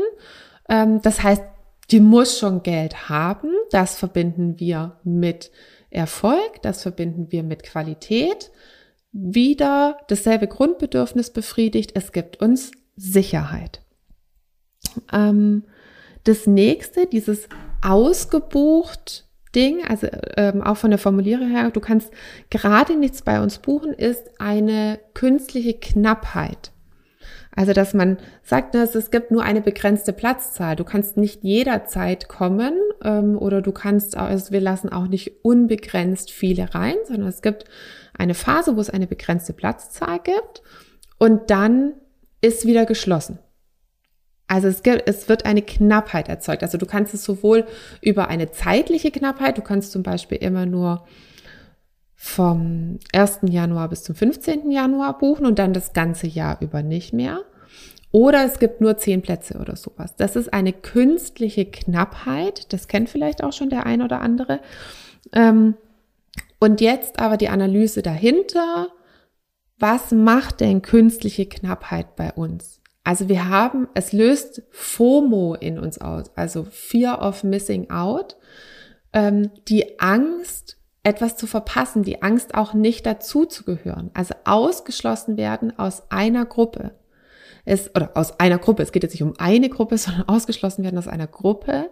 Ähm, 0.68 1.02
das 1.02 1.24
heißt, 1.24 1.44
die 1.92 2.00
muss 2.00 2.40
schon 2.40 2.64
Geld 2.64 3.10
haben. 3.10 3.50
Das 3.72 3.98
verbinden 3.98 4.60
wir 4.60 5.00
mit 5.04 5.52
Erfolg, 5.90 6.62
das 6.62 6.82
verbinden 6.82 7.32
wir 7.32 7.44
mit 7.44 7.64
Qualität. 7.64 8.52
Wieder 9.12 9.98
dasselbe 10.10 10.48
Grundbedürfnis 10.48 11.30
befriedigt. 11.30 11.92
Es 11.96 12.12
gibt 12.12 12.42
uns 12.42 12.72
Sicherheit. 12.98 13.82
Ähm, 15.14 15.64
das 16.26 16.48
nächste, 16.48 17.06
dieses 17.06 17.48
ausgebucht 17.82 19.26
Ding, 19.56 19.86
also 19.88 20.08
ähm, 20.38 20.62
auch 20.62 20.78
von 20.78 20.92
der 20.92 21.00
Formulierung 21.00 21.50
her, 21.50 21.72
du 21.72 21.80
kannst 21.80 22.12
gerade 22.50 22.96
nichts 22.98 23.22
bei 23.22 23.42
uns 23.42 23.60
buchen, 23.60 23.94
ist 23.94 24.40
eine 24.40 25.00
künstliche 25.14 25.74
Knappheit. 25.74 26.72
Also, 27.56 27.72
dass 27.72 27.94
man 27.94 28.18
sagt, 28.44 28.76
dass 28.76 28.96
es 28.96 29.12
gibt 29.12 29.32
nur 29.32 29.44
eine 29.44 29.62
begrenzte 29.62 30.12
Platzzahl. 30.12 30.76
Du 30.76 30.84
kannst 30.84 31.16
nicht 31.16 31.42
jederzeit 31.44 32.28
kommen 32.28 32.74
ähm, 33.02 33.38
oder 33.38 33.62
du 33.62 33.72
kannst, 33.72 34.18
also 34.18 34.52
wir 34.52 34.60
lassen 34.60 34.90
auch 34.90 35.08
nicht 35.08 35.46
unbegrenzt 35.46 36.32
viele 36.32 36.76
rein, 36.76 36.96
sondern 37.06 37.30
es 37.30 37.42
gibt 37.42 37.64
eine 38.18 38.34
Phase, 38.34 38.76
wo 38.76 38.82
es 38.82 38.90
eine 38.90 39.08
begrenzte 39.08 39.54
Platzzahl 39.54 40.20
gibt 40.20 40.64
und 41.18 41.50
dann 41.50 41.94
ist 42.42 42.66
wieder 42.66 42.86
geschlossen. 42.86 43.40
Also 44.48 44.68
es, 44.68 44.84
gibt, 44.84 45.08
es 45.08 45.28
wird 45.28 45.46
eine 45.46 45.62
Knappheit 45.62 46.30
erzeugt. 46.30 46.62
Also 46.62 46.78
du 46.78 46.86
kannst 46.86 47.14
es 47.14 47.24
sowohl 47.24 47.66
über 48.02 48.28
eine 48.28 48.52
zeitliche 48.52 49.12
Knappheit, 49.12 49.58
du 49.58 49.62
kannst 49.62 49.92
zum 49.92 50.04
Beispiel 50.04 50.38
immer 50.38 50.66
nur 50.66 51.06
vom 52.16 53.00
1. 53.14 53.40
Januar 53.50 53.90
bis 53.90 54.04
zum 54.04 54.16
15. 54.16 54.72
Januar 54.72 55.18
buchen 55.18 55.46
und 55.46 55.60
dann 55.60 55.74
das 55.74 55.94
ganze 55.94 56.28
Jahr 56.28 56.58
über 56.62 56.82
nicht 56.84 57.14
mehr. 57.14 57.42
Oder 58.12 58.46
es 58.46 58.60
gibt 58.60 58.80
nur 58.80 58.98
zehn 58.98 59.22
Plätze 59.22 59.58
oder 59.60 59.76
sowas. 59.76 60.16
Das 60.16 60.38
ist 60.38 60.54
eine 60.54 60.72
künstliche 60.72 61.66
Knappheit. 61.66 62.72
Das 62.72 62.88
kennt 62.88 63.10
vielleicht 63.10 63.44
auch 63.44 63.52
schon 63.52 63.70
der 63.70 63.86
ein 63.86 64.02
oder 64.02 64.22
andere. 64.22 64.62
Ähm, 65.34 65.76
und 66.60 66.80
jetzt 66.80 67.20
aber 67.20 67.36
die 67.36 67.50
Analyse 67.50 68.02
dahinter. 68.02 68.88
Was 69.78 70.12
macht 70.12 70.62
denn 70.62 70.82
künstliche 70.82 71.46
Knappheit 71.46 72.16
bei 72.16 72.32
uns? 72.32 72.82
Also 73.06 73.30
wir 73.30 73.48
haben, 73.48 73.88
es 73.94 74.14
löst 74.14 74.64
FOMO 74.72 75.54
in 75.54 75.78
uns 75.78 76.02
aus, 76.02 76.36
also 76.36 76.64
Fear 76.64 77.22
of 77.22 77.44
Missing 77.44 77.92
Out, 77.92 78.36
ähm, 79.14 79.52
die 79.68 80.00
Angst, 80.00 80.78
etwas 81.04 81.38
zu 81.38 81.46
verpassen, 81.46 82.02
die 82.02 82.24
Angst 82.24 82.56
auch 82.56 82.74
nicht 82.74 83.06
dazu 83.06 83.46
zu 83.46 83.64
gehören, 83.64 84.10
also 84.16 84.34
ausgeschlossen 84.44 85.38
werden 85.38 85.78
aus 85.78 86.10
einer 86.10 86.46
Gruppe. 86.46 86.96
Es, 87.64 87.94
oder 87.96 88.12
aus 88.16 88.40
einer 88.40 88.58
Gruppe, 88.58 88.82
es 88.82 88.92
geht 88.92 89.04
jetzt 89.04 89.14
nicht 89.14 89.22
um 89.22 89.36
eine 89.38 89.70
Gruppe, 89.70 89.98
sondern 90.00 90.28
ausgeschlossen 90.28 90.84
werden 90.84 90.98
aus 90.98 91.08
einer 91.08 91.28
Gruppe. 91.28 91.92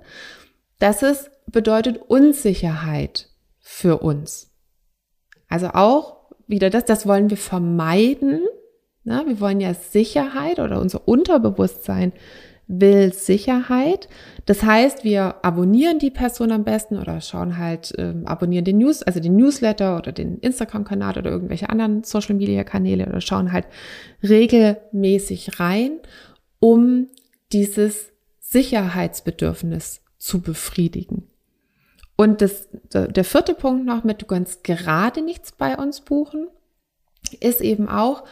Das 0.79 1.03
ist, 1.03 1.29
bedeutet 1.45 2.01
Unsicherheit 2.07 3.29
für 3.59 3.99
uns. 3.99 4.51
Also 5.47 5.67
auch 5.67 6.31
wieder 6.47 6.71
das, 6.71 6.85
das 6.85 7.05
wollen 7.07 7.29
wir 7.29 7.37
vermeiden, 7.37 8.41
na, 9.03 9.25
wir 9.27 9.39
wollen 9.39 9.59
ja 9.59 9.73
Sicherheit 9.73 10.59
oder 10.59 10.79
unser 10.79 11.07
Unterbewusstsein 11.07 12.13
will 12.67 13.13
Sicherheit. 13.13 14.07
Das 14.45 14.63
heißt, 14.63 15.03
wir 15.03 15.43
abonnieren 15.43 15.99
die 15.99 16.11
Person 16.11 16.51
am 16.51 16.63
besten 16.63 16.97
oder 16.97 17.19
schauen 17.19 17.57
halt, 17.57 17.93
ähm, 17.97 18.25
abonnieren 18.25 18.65
den 18.65 18.77
News, 18.77 19.03
also 19.03 19.19
den 19.19 19.35
Newsletter 19.35 19.97
oder 19.97 20.11
den 20.11 20.39
Instagram-Kanal 20.39 21.17
oder 21.17 21.31
irgendwelche 21.31 21.69
anderen 21.69 22.03
Social-Media-Kanäle 22.03 23.07
oder 23.07 23.21
schauen 23.21 23.51
halt 23.51 23.67
regelmäßig 24.21 25.59
rein, 25.59 25.99
um 26.59 27.07
dieses 27.51 28.11
Sicherheitsbedürfnis 28.39 30.01
zu 30.17 30.41
befriedigen. 30.41 31.27
Und 32.15 32.41
das, 32.41 32.69
der 32.93 33.23
vierte 33.25 33.55
Punkt 33.55 33.85
noch 33.85 34.03
mit, 34.03 34.21
du 34.21 34.25
kannst 34.25 34.63
gerade 34.63 35.21
nichts 35.21 35.51
bei 35.51 35.75
uns 35.75 36.01
buchen, 36.01 36.47
ist 37.39 37.59
eben 37.59 37.89
auch, 37.89 38.23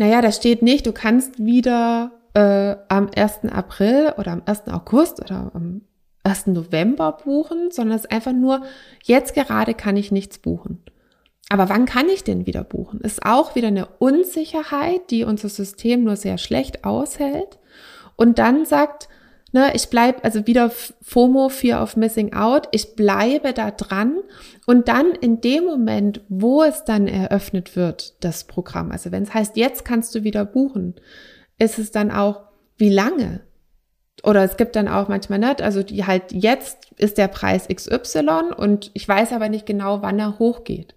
naja, 0.00 0.22
da 0.22 0.32
steht 0.32 0.62
nicht, 0.62 0.86
du 0.86 0.92
kannst 0.92 1.44
wieder 1.44 2.12
äh, 2.32 2.74
am 2.88 3.10
1. 3.14 3.52
April 3.52 4.14
oder 4.16 4.32
am 4.32 4.40
1. 4.46 4.68
August 4.68 5.20
oder 5.20 5.50
am 5.52 5.82
1. 6.22 6.46
November 6.46 7.18
buchen, 7.22 7.70
sondern 7.70 7.96
es 7.96 8.06
ist 8.06 8.10
einfach 8.10 8.32
nur, 8.32 8.62
jetzt 9.04 9.34
gerade 9.34 9.74
kann 9.74 9.98
ich 9.98 10.10
nichts 10.10 10.38
buchen. 10.38 10.82
Aber 11.50 11.68
wann 11.68 11.84
kann 11.84 12.08
ich 12.08 12.24
denn 12.24 12.46
wieder 12.46 12.64
buchen? 12.64 13.02
Ist 13.02 13.26
auch 13.26 13.54
wieder 13.54 13.68
eine 13.68 13.88
Unsicherheit, 13.98 15.10
die 15.10 15.24
unser 15.24 15.50
System 15.50 16.04
nur 16.04 16.16
sehr 16.16 16.38
schlecht 16.38 16.86
aushält. 16.86 17.58
Und 18.16 18.38
dann 18.38 18.64
sagt, 18.64 19.10
Ne, 19.52 19.72
ich 19.74 19.88
bleibe, 19.88 20.22
also 20.22 20.46
wieder 20.46 20.70
FOMO, 21.02 21.48
Fear 21.48 21.82
of 21.82 21.96
Missing 21.96 22.34
Out, 22.34 22.68
ich 22.70 22.94
bleibe 22.94 23.52
da 23.52 23.72
dran 23.72 24.18
und 24.66 24.86
dann 24.86 25.10
in 25.12 25.40
dem 25.40 25.64
Moment, 25.64 26.20
wo 26.28 26.62
es 26.62 26.84
dann 26.84 27.08
eröffnet 27.08 27.74
wird, 27.74 28.14
das 28.22 28.44
Programm, 28.44 28.92
also 28.92 29.10
wenn 29.10 29.24
es 29.24 29.34
heißt, 29.34 29.56
jetzt 29.56 29.84
kannst 29.84 30.14
du 30.14 30.22
wieder 30.22 30.44
buchen, 30.44 30.94
ist 31.58 31.80
es 31.80 31.90
dann 31.90 32.12
auch, 32.12 32.42
wie 32.76 32.90
lange? 32.90 33.40
Oder 34.22 34.44
es 34.44 34.56
gibt 34.56 34.76
dann 34.76 34.86
auch 34.86 35.08
manchmal 35.08 35.38
nicht, 35.38 35.62
also 35.62 35.82
die 35.82 36.06
halt 36.06 36.30
jetzt 36.30 36.92
ist 36.96 37.18
der 37.18 37.28
Preis 37.28 37.66
XY 37.68 38.52
und 38.56 38.90
ich 38.94 39.08
weiß 39.08 39.32
aber 39.32 39.48
nicht 39.48 39.66
genau, 39.66 40.02
wann 40.02 40.18
er 40.18 40.38
hochgeht. 40.38 40.94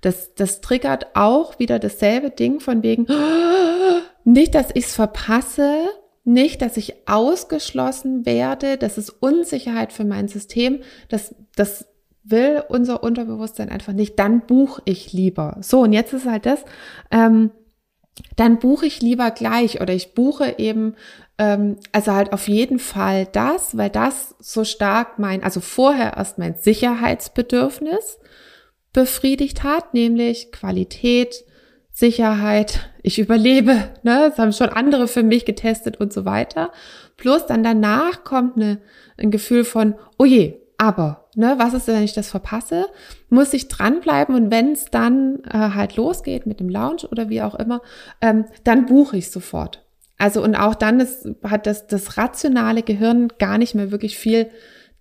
Das, 0.00 0.34
das 0.34 0.60
triggert 0.60 1.06
auch 1.14 1.58
wieder 1.58 1.78
dasselbe 1.78 2.30
Ding 2.30 2.60
von 2.60 2.82
wegen, 2.82 3.06
nicht, 4.24 4.54
dass 4.54 4.70
ich 4.74 4.86
es 4.86 4.94
verpasse, 4.94 5.88
nicht, 6.24 6.62
dass 6.62 6.76
ich 6.76 6.94
ausgeschlossen 7.06 8.24
werde, 8.26 8.78
das 8.78 8.98
ist 8.98 9.10
Unsicherheit 9.10 9.92
für 9.92 10.04
mein 10.04 10.28
System, 10.28 10.80
das, 11.08 11.34
das 11.54 11.86
will 12.24 12.62
unser 12.68 13.02
Unterbewusstsein 13.02 13.68
einfach 13.68 13.92
nicht, 13.92 14.18
dann 14.18 14.46
buche 14.46 14.82
ich 14.86 15.12
lieber. 15.12 15.58
So, 15.60 15.82
und 15.82 15.92
jetzt 15.92 16.14
ist 16.14 16.26
halt 16.26 16.46
das, 16.46 16.64
ähm, 17.10 17.50
dann 18.36 18.58
buche 18.58 18.86
ich 18.86 19.02
lieber 19.02 19.30
gleich 19.30 19.80
oder 19.80 19.92
ich 19.92 20.14
buche 20.14 20.54
eben, 20.58 20.94
ähm, 21.36 21.76
also 21.92 22.12
halt 22.12 22.32
auf 22.32 22.48
jeden 22.48 22.78
Fall 22.78 23.26
das, 23.26 23.76
weil 23.76 23.90
das 23.90 24.34
so 24.38 24.64
stark 24.64 25.18
mein, 25.18 25.42
also 25.42 25.60
vorher 25.60 26.14
erst 26.16 26.38
mein 26.38 26.54
Sicherheitsbedürfnis 26.54 28.18
befriedigt 28.92 29.62
hat, 29.62 29.92
nämlich 29.92 30.52
Qualität, 30.52 31.44
Sicherheit, 31.92 32.90
ich 33.04 33.18
überlebe, 33.18 33.90
ne, 34.02 34.30
das 34.30 34.38
haben 34.38 34.52
schon 34.52 34.70
andere 34.70 35.08
für 35.08 35.22
mich 35.22 35.44
getestet 35.44 36.00
und 36.00 36.10
so 36.10 36.24
weiter. 36.24 36.72
Plus 37.18 37.44
dann 37.44 37.62
danach 37.62 38.24
kommt 38.24 38.56
eine, 38.56 38.78
ein 39.18 39.30
Gefühl 39.30 39.64
von, 39.64 39.94
oh 40.18 40.24
je, 40.24 40.58
aber, 40.78 41.28
ne, 41.36 41.54
was 41.58 41.74
ist, 41.74 41.86
wenn 41.86 42.02
ich 42.02 42.14
das 42.14 42.30
verpasse? 42.30 42.86
Muss 43.28 43.52
ich 43.52 43.68
dranbleiben 43.68 44.34
und 44.34 44.50
wenn 44.50 44.72
es 44.72 44.86
dann 44.86 45.42
äh, 45.44 45.58
halt 45.58 45.96
losgeht 45.96 46.46
mit 46.46 46.60
dem 46.60 46.70
Lounge 46.70 47.06
oder 47.10 47.28
wie 47.28 47.42
auch 47.42 47.54
immer, 47.54 47.82
ähm, 48.22 48.46
dann 48.64 48.86
buche 48.86 49.18
ich 49.18 49.30
sofort. 49.30 49.84
Also 50.16 50.42
und 50.42 50.56
auch 50.56 50.74
dann 50.74 50.98
ist, 50.98 51.28
hat 51.42 51.66
das, 51.66 51.86
das 51.86 52.16
rationale 52.16 52.82
Gehirn 52.82 53.28
gar 53.38 53.58
nicht 53.58 53.74
mehr 53.74 53.90
wirklich 53.90 54.16
viel 54.16 54.48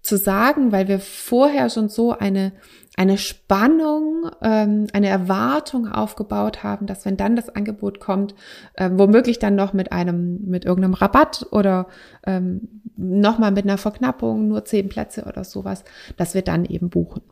zu 0.03 0.17
sagen, 0.17 0.72
weil 0.72 0.88
wir 0.88 1.00
vorher 1.00 1.69
schon 1.69 1.89
so 1.89 2.12
eine 2.12 2.51
eine 2.95 3.17
Spannung, 3.17 4.29
ähm, 4.41 4.88
eine 4.93 5.07
Erwartung 5.07 5.88
aufgebaut 5.88 6.63
haben, 6.63 6.86
dass 6.86 7.05
wenn 7.05 7.17
dann 7.17 7.36
das 7.36 7.50
Angebot 7.50 8.00
kommt, 8.00 8.36
äh, 8.75 8.89
womöglich 8.93 9.39
dann 9.39 9.55
noch 9.55 9.74
mit 9.74 9.91
einem, 9.91 10.41
mit 10.45 10.65
irgendeinem 10.65 10.93
Rabatt 10.93 11.48
oder 11.51 11.88
ähm, 12.25 12.81
nochmal 12.95 13.51
mit 13.51 13.65
einer 13.65 13.79
Verknappung, 13.79 14.48
nur 14.48 14.65
zehn 14.65 14.89
Plätze 14.89 15.24
oder 15.25 15.43
sowas, 15.43 15.83
dass 16.17 16.36
wir 16.36 16.43
dann 16.43 16.65
eben 16.65 16.89
buchen. 16.89 17.24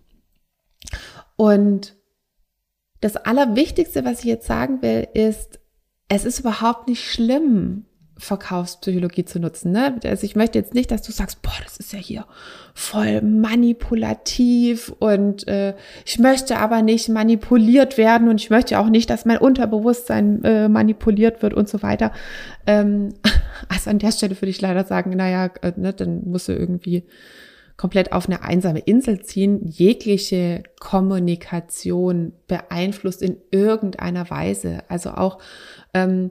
Und 1.36 1.96
das 3.00 3.16
Allerwichtigste, 3.16 4.04
was 4.04 4.20
ich 4.20 4.26
jetzt 4.26 4.48
sagen 4.48 4.82
will, 4.82 5.08
ist, 5.14 5.60
es 6.08 6.26
ist 6.26 6.40
überhaupt 6.40 6.88
nicht 6.88 7.04
schlimm, 7.10 7.86
Verkaufspsychologie 8.22 9.26
zu 9.26 9.40
nutzen. 9.40 9.72
Ne? 9.72 10.00
Also 10.04 10.26
ich 10.26 10.36
möchte 10.36 10.60
jetzt 10.60 10.76
nicht, 10.76 10.92
dass 10.92 11.02
du 11.02 11.12
sagst, 11.12 11.42
boah, 11.42 11.58
das 11.64 11.78
ist 11.78 11.92
ja 11.92 11.98
hier 11.98 12.26
voll 12.76 13.22
manipulativ 13.22 14.94
und 15.00 15.48
äh, 15.48 15.74
ich 16.06 16.20
möchte 16.20 16.58
aber 16.58 16.84
nicht 16.84 17.10
manipuliert 17.10 17.98
werden 17.98 18.30
und 18.30 18.40
ich 18.40 18.52
möchte 18.52 18.78
auch 18.80 18.90
nicht, 18.90 19.10
dass 19.10 19.26
mein 19.26 19.40
Unterbewusstsein 19.40 20.44
äh, 20.44 20.70
manipuliert 20.70 21.42
wird 21.42 21.56
und 21.56 21.68
so 21.68 21.82
weiter. 21.82 22.12
Ähm, 22.68 23.16
also 23.70 23.90
an 23.90 23.98
der 23.98 24.12
Stelle 24.12 24.40
würde 24.40 24.52
ich 24.52 24.62
leider 24.62 24.84
sagen, 24.84 25.10
naja, 25.16 25.50
äh, 25.64 25.74
ne, 25.76 25.92
dann 25.92 26.22
musst 26.26 26.48
du 26.48 26.54
irgendwie 26.54 27.04
komplett 27.76 28.12
auf 28.12 28.28
eine 28.28 28.44
einsame 28.44 28.80
Insel 28.80 29.24
ziehen. 29.24 29.66
Jegliche 29.66 30.62
Kommunikation 30.80 32.34
beeinflusst 32.48 33.24
in 33.24 33.38
irgendeiner 33.50 34.30
Weise. 34.30 34.84
Also 34.90 35.10
auch 35.12 35.40
ähm, 35.96 36.30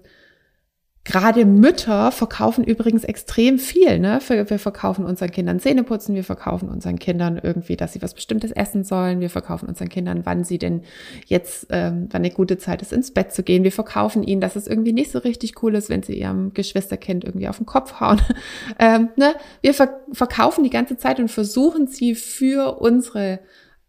Gerade 1.02 1.46
Mütter 1.46 2.12
verkaufen 2.12 2.62
übrigens 2.62 3.04
extrem 3.04 3.58
viel. 3.58 3.98
Ne? 3.98 4.20
Wir 4.28 4.58
verkaufen 4.58 5.06
unseren 5.06 5.30
Kindern 5.30 5.58
Zähneputzen, 5.58 6.14
wir 6.14 6.24
verkaufen 6.24 6.68
unseren 6.68 6.98
Kindern 6.98 7.40
irgendwie, 7.42 7.76
dass 7.76 7.94
sie 7.94 8.02
was 8.02 8.12
Bestimmtes 8.12 8.52
essen 8.52 8.84
sollen. 8.84 9.20
Wir 9.20 9.30
verkaufen 9.30 9.66
unseren 9.66 9.88
Kindern, 9.88 10.26
wann 10.26 10.44
sie 10.44 10.58
denn 10.58 10.82
jetzt, 11.24 11.68
ähm, 11.70 12.08
wann 12.10 12.20
eine 12.20 12.30
gute 12.30 12.58
Zeit 12.58 12.82
ist, 12.82 12.92
ins 12.92 13.12
Bett 13.12 13.32
zu 13.32 13.42
gehen. 13.42 13.64
Wir 13.64 13.72
verkaufen 13.72 14.22
ihnen, 14.22 14.42
dass 14.42 14.56
es 14.56 14.66
irgendwie 14.66 14.92
nicht 14.92 15.10
so 15.10 15.20
richtig 15.20 15.62
cool 15.62 15.74
ist, 15.74 15.88
wenn 15.88 16.02
sie 16.02 16.18
ihrem 16.18 16.52
Geschwisterkind 16.52 17.24
irgendwie 17.24 17.48
auf 17.48 17.56
den 17.56 17.66
Kopf 17.66 17.98
hauen. 17.98 18.20
ähm, 18.78 19.08
ne? 19.16 19.34
Wir 19.62 19.72
ver 19.72 20.00
verkaufen 20.12 20.64
die 20.64 20.70
ganze 20.70 20.98
Zeit 20.98 21.18
und 21.18 21.28
versuchen 21.28 21.86
sie 21.86 22.14
für 22.14 22.78
unsere 22.78 23.40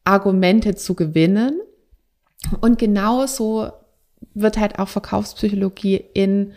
Argumente 0.05 0.75
zu 0.75 0.95
gewinnen. 0.95 1.59
Und 2.61 2.79
genauso 2.79 3.71
wird 4.33 4.57
halt 4.57 4.79
auch 4.79 4.87
Verkaufspsychologie 4.87 6.03
in 6.13 6.53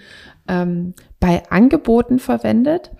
ähm, 0.49 0.95
bei 1.21 1.43
Angeboten 1.51 2.19
verwendet. 2.19 2.91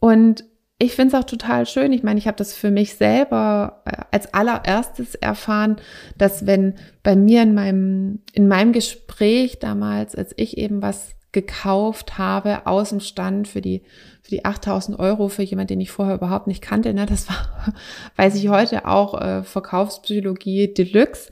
Und 0.00 0.44
ich 0.78 0.94
finde 0.94 1.16
es 1.16 1.22
auch 1.22 1.26
total 1.26 1.66
schön. 1.66 1.92
Ich 1.92 2.04
meine, 2.04 2.18
ich 2.18 2.26
habe 2.28 2.36
das 2.36 2.54
für 2.54 2.70
mich 2.70 2.94
selber 2.94 3.82
äh, 3.84 3.96
als 4.12 4.32
allererstes 4.32 5.16
erfahren, 5.16 5.76
dass 6.16 6.46
wenn 6.46 6.74
bei 7.02 7.16
mir 7.16 7.42
in 7.42 7.54
meinem, 7.54 8.20
in 8.32 8.46
meinem 8.46 8.72
Gespräch 8.72 9.58
damals, 9.58 10.14
als 10.14 10.32
ich 10.36 10.56
eben 10.56 10.80
was 10.80 11.16
gekauft 11.32 12.16
habe, 12.16 12.66
aus 12.66 12.90
dem 12.90 13.00
Stand 13.00 13.48
für 13.48 13.60
die, 13.60 13.82
für 14.22 14.30
die 14.30 14.44
8000 14.44 14.98
Euro 14.98 15.28
für 15.28 15.42
jemand, 15.42 15.68
den 15.70 15.80
ich 15.80 15.90
vorher 15.90 16.14
überhaupt 16.14 16.46
nicht 16.46 16.62
kannte, 16.62 16.94
ne, 16.94 17.06
das 17.06 17.28
war, 17.28 17.74
weiß 18.16 18.36
ich 18.36 18.48
heute 18.48 18.86
auch, 18.86 19.20
äh, 19.20 19.42
Verkaufspsychologie 19.42 20.72
Deluxe. 20.72 21.30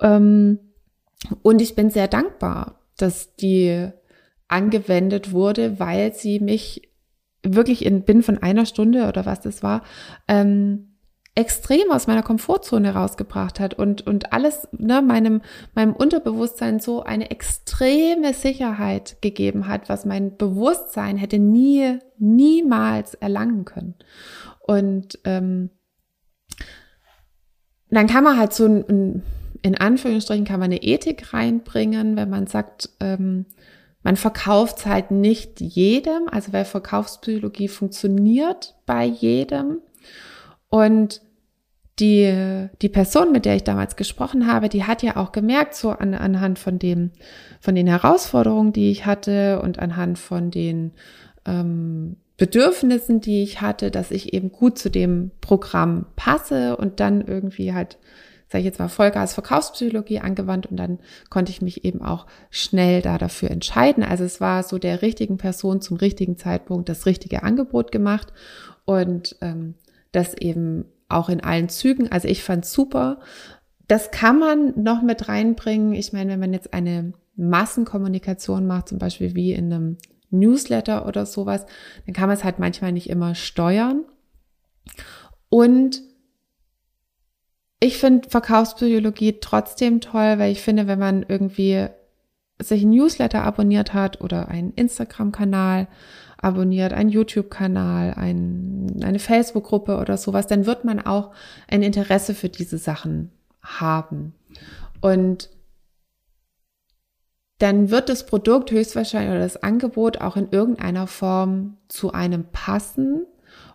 Ähm, 0.00 0.60
und 1.42 1.60
ich 1.60 1.74
bin 1.74 1.90
sehr 1.90 2.08
dankbar, 2.08 2.80
dass 2.96 3.34
die 3.34 3.90
angewendet 4.48 5.32
wurde, 5.32 5.78
weil 5.78 6.14
sie 6.14 6.40
mich 6.40 6.90
wirklich 7.42 7.84
in 7.84 8.04
bin 8.04 8.22
von 8.22 8.38
einer 8.38 8.66
Stunde 8.66 9.06
oder 9.06 9.26
was 9.26 9.40
das 9.40 9.62
war, 9.62 9.82
ähm, 10.28 10.94
extrem 11.36 11.90
aus 11.90 12.06
meiner 12.06 12.22
Komfortzone 12.22 12.94
rausgebracht 12.94 13.58
hat 13.58 13.74
und, 13.74 14.06
und 14.06 14.32
alles 14.32 14.68
ne, 14.72 15.02
meinem, 15.02 15.42
meinem 15.74 15.92
Unterbewusstsein 15.92 16.78
so 16.78 17.02
eine 17.02 17.30
extreme 17.30 18.32
Sicherheit 18.34 19.20
gegeben 19.20 19.66
hat, 19.66 19.88
was 19.88 20.04
mein 20.04 20.36
Bewusstsein 20.36 21.16
hätte 21.16 21.40
nie, 21.40 21.98
niemals 22.18 23.14
erlangen 23.14 23.64
können. 23.64 23.94
Und 24.60 25.18
ähm, 25.24 25.70
dann 27.90 28.06
kann 28.06 28.24
man 28.24 28.38
halt 28.38 28.52
so 28.52 28.66
ein, 28.66 29.22
in 29.62 29.76
Anführungsstrichen 29.76 30.44
kann 30.44 30.60
man 30.60 30.70
eine 30.70 30.82
Ethik 30.82 31.34
reinbringen, 31.34 32.16
wenn 32.16 32.30
man 32.30 32.46
sagt, 32.46 32.90
ähm, 33.00 33.46
man 34.04 34.16
verkauft 34.16 34.86
halt 34.86 35.10
nicht 35.10 35.60
jedem, 35.60 36.28
also 36.30 36.52
weil 36.52 36.66
Verkaufspsychologie 36.66 37.68
funktioniert 37.68 38.76
bei 38.86 39.04
jedem. 39.04 39.80
Und 40.68 41.22
die, 41.98 42.68
die 42.82 42.88
Person, 42.88 43.32
mit 43.32 43.46
der 43.46 43.56
ich 43.56 43.64
damals 43.64 43.96
gesprochen 43.96 44.46
habe, 44.46 44.68
die 44.68 44.84
hat 44.84 45.02
ja 45.02 45.16
auch 45.16 45.32
gemerkt, 45.32 45.74
so 45.74 45.90
an, 45.90 46.12
anhand 46.12 46.58
von 46.58 46.78
dem, 46.78 47.12
von 47.60 47.74
den 47.74 47.86
Herausforderungen, 47.86 48.72
die 48.72 48.90
ich 48.90 49.06
hatte 49.06 49.62
und 49.62 49.78
anhand 49.78 50.18
von 50.18 50.50
den 50.50 50.92
ähm, 51.46 52.16
Bedürfnissen, 52.36 53.20
die 53.20 53.42
ich 53.42 53.62
hatte, 53.62 53.90
dass 53.90 54.10
ich 54.10 54.34
eben 54.34 54.52
gut 54.52 54.78
zu 54.78 54.90
dem 54.90 55.30
Programm 55.40 56.06
passe 56.14 56.76
und 56.76 57.00
dann 57.00 57.22
irgendwie 57.22 57.72
halt 57.72 57.96
sage 58.54 58.60
ich 58.60 58.66
jetzt 58.66 58.78
mal, 58.78 58.86
Vollgas 58.86 59.34
Verkaufspsychologie 59.34 60.20
angewandt 60.20 60.66
und 60.66 60.76
dann 60.76 61.00
konnte 61.28 61.50
ich 61.50 61.60
mich 61.60 61.84
eben 61.84 62.02
auch 62.02 62.24
schnell 62.50 63.02
da 63.02 63.18
dafür 63.18 63.50
entscheiden. 63.50 64.04
Also 64.04 64.22
es 64.22 64.40
war 64.40 64.62
so 64.62 64.78
der 64.78 65.02
richtigen 65.02 65.38
Person 65.38 65.80
zum 65.80 65.96
richtigen 65.96 66.36
Zeitpunkt 66.36 66.88
das 66.88 67.04
richtige 67.04 67.42
Angebot 67.42 67.90
gemacht 67.90 68.32
und 68.84 69.34
ähm, 69.40 69.74
das 70.12 70.34
eben 70.34 70.84
auch 71.08 71.30
in 71.30 71.42
allen 71.42 71.68
Zügen. 71.68 72.12
Also 72.12 72.28
ich 72.28 72.44
fand 72.44 72.64
super. 72.64 73.18
Das 73.88 74.12
kann 74.12 74.38
man 74.38 74.80
noch 74.80 75.02
mit 75.02 75.28
reinbringen. 75.28 75.92
Ich 75.92 76.12
meine, 76.12 76.30
wenn 76.30 76.38
man 76.38 76.52
jetzt 76.52 76.72
eine 76.72 77.12
Massenkommunikation 77.34 78.68
macht, 78.68 78.88
zum 78.88 79.00
Beispiel 79.00 79.34
wie 79.34 79.52
in 79.52 79.72
einem 79.72 79.98
Newsletter 80.30 81.08
oder 81.08 81.26
sowas, 81.26 81.66
dann 82.06 82.14
kann 82.14 82.28
man 82.28 82.36
es 82.36 82.44
halt 82.44 82.60
manchmal 82.60 82.92
nicht 82.92 83.10
immer 83.10 83.34
steuern. 83.34 84.04
Und 85.48 86.02
ich 87.84 87.98
finde 87.98 88.30
Verkaufspsychologie 88.30 89.40
trotzdem 89.40 90.00
toll, 90.00 90.38
weil 90.38 90.50
ich 90.50 90.62
finde, 90.62 90.86
wenn 90.86 90.98
man 90.98 91.22
irgendwie 91.28 91.88
sich 92.58 92.82
ein 92.82 92.90
Newsletter 92.90 93.42
abonniert 93.42 93.92
hat 93.92 94.22
oder 94.22 94.48
einen 94.48 94.72
Instagram-Kanal 94.72 95.88
abonniert, 96.38 96.94
einen 96.94 97.10
YouTube-Kanal, 97.10 98.14
ein, 98.14 99.02
eine 99.02 99.18
Facebook-Gruppe 99.18 99.98
oder 99.98 100.16
sowas, 100.16 100.46
dann 100.46 100.64
wird 100.64 100.84
man 100.84 101.04
auch 101.04 101.32
ein 101.68 101.82
Interesse 101.82 102.34
für 102.34 102.48
diese 102.48 102.78
Sachen 102.78 103.32
haben. 103.62 104.34
Und 105.02 105.50
dann 107.58 107.90
wird 107.90 108.08
das 108.08 108.24
Produkt 108.24 108.70
höchstwahrscheinlich 108.70 109.30
oder 109.30 109.40
das 109.40 109.62
Angebot 109.62 110.22
auch 110.22 110.36
in 110.36 110.48
irgendeiner 110.50 111.06
Form 111.06 111.76
zu 111.88 112.12
einem 112.12 112.44
passen 112.50 113.26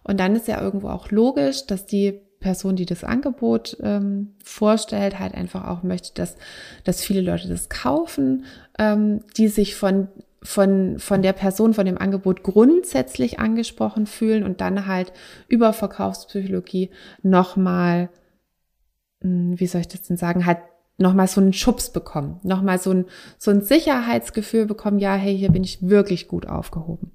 Und 0.03 0.19
dann 0.19 0.35
ist 0.35 0.47
ja 0.47 0.61
irgendwo 0.61 0.89
auch 0.89 1.11
logisch, 1.11 1.67
dass 1.67 1.85
die 1.85 2.21
Person, 2.39 2.75
die 2.75 2.85
das 2.85 3.03
Angebot 3.03 3.77
ähm, 3.81 4.35
vorstellt, 4.43 5.19
halt 5.19 5.35
einfach 5.35 5.67
auch 5.67 5.83
möchte, 5.83 6.13
dass, 6.13 6.35
dass 6.83 7.03
viele 7.03 7.21
Leute 7.21 7.49
das 7.49 7.69
kaufen, 7.69 8.45
ähm, 8.77 9.21
die 9.37 9.49
sich 9.49 9.75
von, 9.75 10.07
von, 10.41 10.99
von 10.99 11.21
der 11.21 11.33
Person, 11.33 11.73
von 11.73 11.85
dem 11.85 11.97
Angebot 11.97 12.43
grundsätzlich 12.43 13.39
angesprochen 13.39 14.05
fühlen 14.05 14.43
und 14.43 14.61
dann 14.61 14.87
halt 14.87 15.11
über 15.47 15.73
Verkaufspsychologie 15.73 16.91
nochmal, 17.21 18.09
hm, 19.21 19.59
wie 19.59 19.67
soll 19.67 19.81
ich 19.81 19.89
das 19.89 20.03
denn 20.03 20.17
sagen, 20.17 20.45
halt 20.45 20.59
nochmal 20.97 21.27
so 21.27 21.41
einen 21.41 21.53
Schubs 21.53 21.91
bekommen, 21.91 22.39
nochmal 22.43 22.79
so 22.79 22.91
ein, 22.91 23.05
so 23.37 23.51
ein 23.51 23.61
Sicherheitsgefühl 23.61 24.65
bekommen, 24.65 24.99
ja, 24.99 25.15
hey, 25.15 25.37
hier 25.37 25.51
bin 25.51 25.63
ich 25.63 25.89
wirklich 25.89 26.27
gut 26.27 26.47
aufgehoben. 26.47 27.11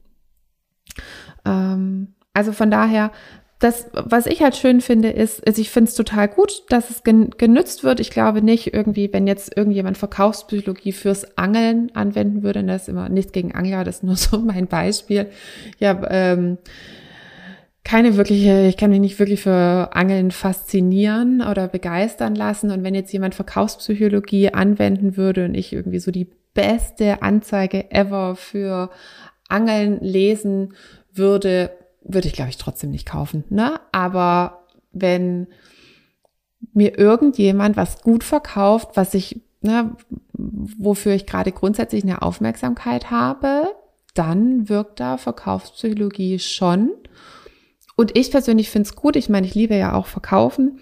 Ähm, 1.45 2.15
also 2.33 2.53
von 2.53 2.71
daher 2.71 3.13
das, 3.61 3.87
was 3.93 4.27
ich 4.27 4.43
halt 4.43 4.57
schön 4.57 4.81
finde, 4.81 5.11
ist, 5.11 5.47
also 5.47 5.61
ich 5.61 5.71
finde 5.71 5.89
es 5.89 5.95
total 5.95 6.29
gut, 6.29 6.65
dass 6.69 6.91
es 6.91 7.03
genützt 7.03 7.85
wird. 7.85 8.01
Ich 8.01 8.11
glaube 8.11 8.43
nicht 8.43 8.75
irgendwie, 8.75 9.11
wenn 9.13 9.27
jetzt 9.27 9.57
irgendjemand 9.57 9.97
Verkaufspsychologie 9.97 10.93
fürs 10.93 11.39
Angeln 11.39 11.91
anwenden 11.95 12.43
würde, 12.43 12.61
und 12.61 12.67
das 12.67 12.83
ist 12.83 12.89
immer 12.89 13.09
nichts 13.09 13.33
gegen 13.33 13.55
Angler, 13.55 13.85
das 13.85 13.97
ist 13.97 14.03
nur 14.03 14.17
so 14.17 14.39
mein 14.39 14.67
Beispiel. 14.67 15.27
Ja, 15.79 16.01
ähm, 16.11 16.59
keine 17.85 18.17
wirkliche, 18.17 18.67
ich 18.67 18.77
kann 18.77 18.91
mich 18.91 19.01
nicht 19.01 19.19
wirklich 19.19 19.43
für 19.43 19.91
Angeln 19.93 20.31
faszinieren 20.31 21.43
oder 21.43 21.69
begeistern 21.69 22.35
lassen. 22.35 22.71
Und 22.71 22.83
wenn 22.83 22.95
jetzt 22.95 23.13
jemand 23.13 23.35
Verkaufspsychologie 23.35 24.53
anwenden 24.55 25.17
würde 25.17 25.45
und 25.45 25.55
ich 25.55 25.73
irgendwie 25.73 25.99
so 25.99 26.11
die 26.11 26.29
beste 26.55 27.23
Anzeige 27.23 27.91
ever 27.91 28.37
für 28.37 28.91
Angeln 29.49 30.01
lesen 30.01 30.75
würde, 31.13 31.71
würde 32.05 32.29
ich, 32.29 32.35
glaube 32.35 32.51
ich, 32.51 32.59
trotzdem 32.59 32.91
nicht 32.91 33.07
kaufen. 33.07 33.45
Ne? 33.51 33.81
Aber 33.93 34.65
wenn 34.93 35.49
mir 36.73 36.99
irgendjemand 36.99 37.77
was 37.77 38.03
gut 38.03 38.25
verkauft, 38.25 38.91
was 38.95 39.15
ich, 39.15 39.43
ne, 39.63 39.97
wofür 40.33 41.13
ich 41.13 41.27
gerade 41.27 41.53
grundsätzlich 41.53 42.03
eine 42.03 42.23
Aufmerksamkeit 42.23 43.11
habe, 43.11 43.75
dann 44.15 44.69
wirkt 44.69 45.01
da 45.01 45.17
Verkaufspsychologie 45.17 46.39
schon. 46.39 46.91
Und 47.97 48.17
ich 48.17 48.31
persönlich 48.31 48.71
finde 48.71 48.89
es 48.89 48.97
gut. 48.97 49.17
Ich 49.17 49.29
meine, 49.29 49.47
ich 49.47 49.55
liebe 49.55 49.75
ja 49.75 49.95
auch 49.95 50.07
Verkaufen 50.07 50.79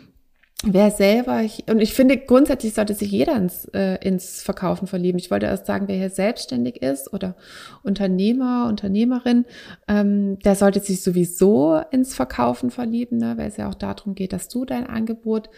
wer 0.65 0.91
selber, 0.91 1.45
und 1.69 1.81
ich 1.81 1.93
finde 1.93 2.17
grundsätzlich 2.19 2.75
sollte 2.75 2.95
sich 2.95 3.11
jeder 3.11 3.37
ins, 3.37 3.65
äh, 3.75 3.97
ins 4.07 4.43
Verkaufen 4.43 4.87
verlieben. 4.87 5.19
Ich 5.19 5.31
wollte 5.31 5.47
erst 5.47 5.67
sagen, 5.67 5.89
wer 5.89 5.97
hier 5.97 6.11
selbstständig 6.11 6.83
ist 6.83 7.13
oder 7.13 7.37
Unternehmer, 7.83 8.67
Unternehmerin, 8.69 9.45
ähm, 9.89 10.39
der 10.41 10.55
sollte 10.55 10.81
sich 10.81 11.03
sowieso 11.03 11.81
ins 11.91 12.15
Verkaufen 12.15 12.71
verlieben, 12.71 13.19
ne, 13.19 13.35
weil 13.37 13.49
es 13.49 13.57
ja 13.57 13.69
auch 13.69 13.75
darum 13.75 14.15
geht, 14.15 14.33
dass 14.33 14.49
du 14.49 14.65
dein 14.65 14.87
Angebot 14.87 15.51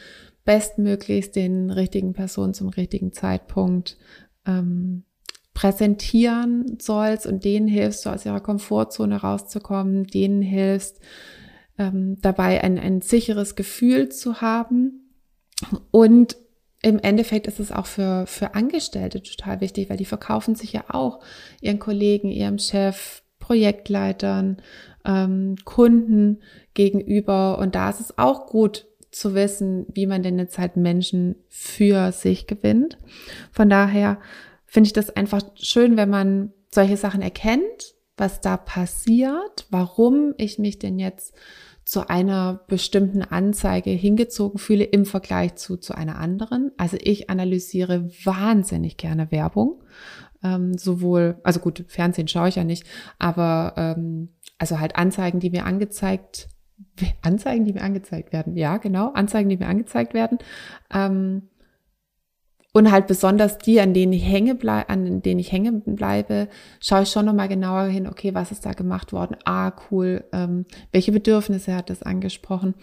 bestmöglichst 0.45 1.37
den 1.37 1.71
richtigen 1.71 2.13
Personen 2.13 2.55
zum 2.55 2.69
richtigen 2.69 3.13
Zeitpunkt 3.13 3.97
ähm, 4.47 5.05
präsentieren 5.55 6.79
sollst 6.81 7.27
und 7.27 7.45
denen 7.45 7.69
hilfst, 7.69 8.05
du 8.05 8.11
aus 8.11 8.27
ihrer 8.27 8.41
Komfortzone 8.41 9.21
rauszukommen, 9.21 10.05
denen 10.07 10.43
hilfst, 10.43 11.01
ähm, 11.79 12.19
dabei 12.21 12.63
ein, 12.63 12.79
ein 12.79 13.01
sicheres 13.01 13.57
Gefühl 13.57 14.09
zu 14.09 14.41
haben. 14.41 15.11
Und 15.91 16.37
im 16.83 16.99
Endeffekt 16.99 17.47
ist 17.47 17.61
es 17.61 17.73
auch 17.73 17.87
für, 17.87 18.27
für 18.27 18.55
Angestellte 18.55 19.23
total 19.23 19.61
wichtig, 19.61 19.89
weil 19.89 19.97
die 19.97 20.05
verkaufen 20.05 20.55
sich 20.55 20.73
ja 20.73 20.85
auch 20.89 21.21
ihren 21.61 21.79
Kollegen, 21.79 22.31
ihrem 22.31 22.59
Chef, 22.59 23.23
Projektleitern, 23.39 24.59
ähm, 25.05 25.57
Kunden 25.65 26.43
gegenüber. 26.75 27.59
Und 27.59 27.75
da 27.75 27.91
ist 27.91 28.01
es 28.01 28.19
auch 28.19 28.47
gut 28.47 28.87
zu 29.11 29.35
wissen, 29.35 29.87
wie 29.93 30.07
man 30.07 30.23
denn 30.23 30.39
jetzt 30.39 30.59
halt 30.59 30.77
Menschen 30.77 31.37
für 31.49 32.13
sich 32.13 32.47
gewinnt. 32.47 32.99
Von 33.53 33.71
daher 33.71 34.19
finde 34.67 34.89
ich 34.89 34.93
das 34.93 35.11
einfach 35.11 35.43
schön, 35.55 35.97
wenn 35.97 36.11
man 36.11 36.53
solche 36.71 36.97
Sachen 36.97 37.23
erkennt, 37.23 37.94
was 38.17 38.41
da 38.41 38.57
passiert, 38.57 39.67
warum 39.71 40.35
ich 40.37 40.59
mich 40.59 40.79
denn 40.79 40.99
jetzt 40.99 41.35
zu 41.85 42.09
einer 42.09 42.61
bestimmten 42.67 43.23
Anzeige 43.23 43.91
hingezogen 43.91 44.59
fühle 44.59 44.85
im 44.85 45.05
Vergleich 45.05 45.57
zu, 45.57 45.77
zu 45.77 45.95
einer 45.95 46.19
anderen. 46.19 46.73
Also 46.79 46.97
ich 47.01 47.29
analysiere 47.29 48.09
wahnsinnig 48.25 48.97
gerne 48.97 49.31
Werbung. 49.31 49.83
Ähm, 50.43 50.79
sowohl, 50.79 51.39
also 51.43 51.61
gut, 51.61 51.85
Fernsehen 51.89 52.29
schaue 52.29 52.49
ich 52.49 52.57
ja 52.57 52.65
nicht, 52.65 52.87
aber 53.19 53.75
ähm, 53.77 54.31
also 54.59 54.79
halt 54.79 54.97
Anzeigen, 54.97 55.41
die 55.41 55.51
mir 55.51 55.67
angezeigt, 55.67 56.49
Anzeigen, 57.23 57.65
die 57.65 57.73
mir 57.75 57.83
angezeigt 57.83 58.33
werden. 58.33 58.57
Ja, 58.57 58.79
genau, 58.79 59.13
Anzeigen, 59.13 59.49
die 59.49 59.57
mir 59.57 59.69
angezeigt 59.69 60.15
werden. 60.15 60.39
Ähm, 60.93 61.49
und 62.75 62.91
halt 62.91 63.07
besonders 63.07 63.57
die, 63.57 63.81
an 63.81 63.95
denen 63.95 64.13
ich 64.13 64.25
hänge 64.25 64.57
bleibe, 64.57 64.89
an 64.89 65.23
denen 65.23 65.39
ich 65.39 65.53
hängen 65.53 65.81
bleibe, 65.85 66.49
schaue 66.81 67.05
ich 67.05 67.09
schon 67.09 67.25
nochmal 67.25 67.49
genauer 67.49 67.85
hin, 67.85 68.09
okay, 68.09 68.35
was 68.35 68.51
ist 68.51 68.67
da 68.67 68.73
gemacht 68.73 69.13
worden? 69.13 69.37
Ah, 69.45 69.73
cool. 69.91 70.25
Ähm, 70.33 70.67
welche 70.91 71.13
Bedürfnisse 71.13 71.75
hat 71.75 71.89
das 71.89 72.03
angesprochen? 72.03 72.75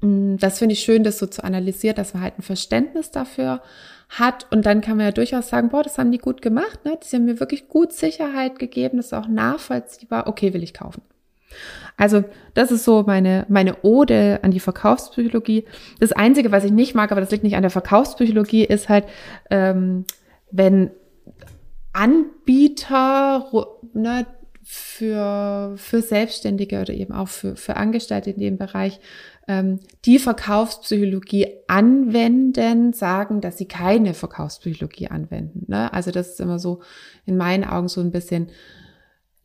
Mm, 0.00 0.36
das 0.38 0.58
finde 0.58 0.72
ich 0.72 0.80
schön, 0.80 1.04
das 1.04 1.18
so 1.18 1.26
zu 1.26 1.44
analysieren, 1.44 1.96
dass 1.96 2.14
man 2.14 2.22
halt 2.22 2.38
ein 2.38 2.42
Verständnis 2.42 3.10
dafür 3.10 3.60
hat. 4.08 4.46
Und 4.50 4.64
dann 4.64 4.80
kann 4.80 4.96
man 4.96 5.06
ja 5.06 5.12
durchaus 5.12 5.50
sagen, 5.50 5.68
boah, 5.68 5.82
das 5.82 5.98
haben 5.98 6.10
die 6.10 6.18
gut 6.18 6.40
gemacht, 6.40 6.86
ne? 6.86 6.98
Die 6.98 7.14
haben 7.14 7.26
mir 7.26 7.40
wirklich 7.40 7.68
gut 7.68 7.92
Sicherheit 7.92 8.58
gegeben, 8.58 8.96
das 8.96 9.06
ist 9.06 9.12
auch 9.12 9.28
nachvollziehbar. 9.28 10.26
Okay, 10.28 10.54
will 10.54 10.62
ich 10.62 10.72
kaufen. 10.72 11.02
Also 11.96 12.24
das 12.54 12.70
ist 12.70 12.84
so 12.84 13.04
meine, 13.06 13.46
meine 13.48 13.82
Ode 13.82 14.40
an 14.42 14.50
die 14.50 14.60
Verkaufspsychologie. 14.60 15.64
Das 16.00 16.12
Einzige, 16.12 16.52
was 16.52 16.64
ich 16.64 16.72
nicht 16.72 16.94
mag, 16.94 17.12
aber 17.12 17.20
das 17.20 17.30
liegt 17.30 17.44
nicht 17.44 17.56
an 17.56 17.62
der 17.62 17.70
Verkaufspsychologie, 17.70 18.64
ist 18.64 18.88
halt, 18.88 19.04
ähm, 19.50 20.04
wenn 20.50 20.90
Anbieter 21.92 23.48
ne, 23.92 24.26
für, 24.62 25.74
für 25.76 26.02
Selbstständige 26.02 26.80
oder 26.80 26.92
eben 26.94 27.12
auch 27.12 27.28
für, 27.28 27.54
für 27.54 27.76
Angestellte 27.76 28.30
in 28.30 28.40
dem 28.40 28.58
Bereich 28.58 28.98
ähm, 29.46 29.80
die 30.04 30.18
Verkaufspsychologie 30.18 31.48
anwenden, 31.68 32.92
sagen, 32.92 33.40
dass 33.40 33.58
sie 33.58 33.66
keine 33.66 34.14
Verkaufspsychologie 34.14 35.08
anwenden. 35.08 35.66
Ne? 35.68 35.92
Also 35.92 36.10
das 36.10 36.30
ist 36.30 36.40
immer 36.40 36.58
so 36.58 36.80
in 37.26 37.36
meinen 37.36 37.64
Augen 37.64 37.88
so 37.88 38.00
ein 38.00 38.10
bisschen 38.10 38.48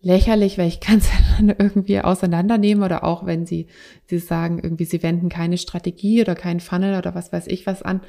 lächerlich, 0.02 0.58
weil 0.58 0.68
ich 0.68 0.80
kann 0.80 1.00
es 1.00 1.10
dann 1.38 1.50
irgendwie 1.50 2.00
auseinandernehmen 2.00 2.84
oder 2.84 3.04
auch 3.04 3.26
wenn 3.26 3.46
sie, 3.46 3.68
sie 4.06 4.20
sagen, 4.20 4.60
irgendwie 4.62 4.86
sie 4.86 5.04
wenden 5.04 5.30
keine 5.30 5.58
Strategie 5.58 6.22
oder 6.22 6.36
keinen 6.36 6.62
Funnel 6.62 6.98
oder 6.98 7.16
was 7.16 7.34
weiß 7.34 7.48
ich 7.48 7.68
was 7.68 7.82
an. 7.82 8.02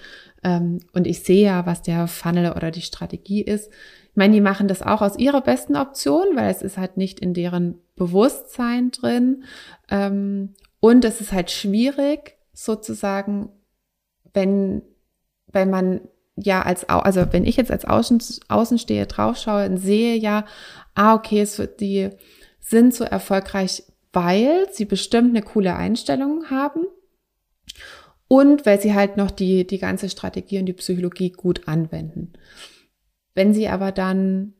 Ähm, 0.44 0.81
und 0.92 1.07
ich 1.07 1.20
sehe 1.20 1.44
ja, 1.44 1.66
was 1.66 1.83
der 1.83 2.07
Funnel 2.07 2.53
oder 2.53 2.70
die 2.70 2.83
Strategie 2.83 3.42
ist. 3.42 3.70
Ich 4.11 4.16
meine, 4.16 4.35
die 4.35 4.40
machen 4.40 4.68
das 4.68 4.83
auch 4.83 5.03
aus 5.03 5.18
ihrer 5.18 5.40
besten 5.40 5.76
Option, 5.76 6.37
weil 6.37 6.50
es 6.50 6.62
ist 6.62 6.79
halt 6.79 6.96
nicht 6.96 7.20
in 7.20 7.35
deren 7.35 7.79
Bewusstsein 7.96 8.90
drin. 8.90 9.44
Ähm, 9.90 10.55
und 10.81 11.05
es 11.05 11.20
ist 11.20 11.33
halt 11.33 11.50
schwierig, 11.50 12.37
sozusagen, 12.53 13.50
wenn, 14.33 14.83
wenn 15.48 15.70
man 15.70 16.00
ja 16.42 16.62
als, 16.62 16.88
also 16.88 17.26
wenn 17.33 17.44
ich 17.44 17.57
jetzt 17.57 17.70
als 17.70 17.85
Außen, 17.85 18.22
Außensteher 18.48 19.07
draufschaue 19.07 19.66
und 19.66 19.76
sehe 19.79 20.16
ja, 20.16 20.44
ah, 20.94 21.14
okay, 21.14 21.40
es 21.40 21.59
wird, 21.59 21.81
die 21.81 22.11
sind 22.61 22.94
so 22.94 23.05
erfolgreich, 23.05 23.83
weil 24.12 24.66
sie 24.72 24.85
bestimmt 24.85 25.31
eine 25.31 25.42
coole 25.42 25.74
Einstellung 25.74 26.50
haben 26.50 26.87
und 28.29 28.64
weil 28.64 28.81
sie 28.81 28.94
halt 28.94 29.16
noch 29.16 29.33
die, 29.33 29.66
die 29.66 29.79
ganze 29.79 30.09
Strategie 30.09 30.61
und 30.61 30.66
die 30.66 30.72
Psychologie 30.72 31.31
gut 31.31 31.66
anwenden. 31.66 32.33
Wenn 33.35 33.55
sie 33.55 33.68
aber 33.68 33.90
dann, 33.90 34.55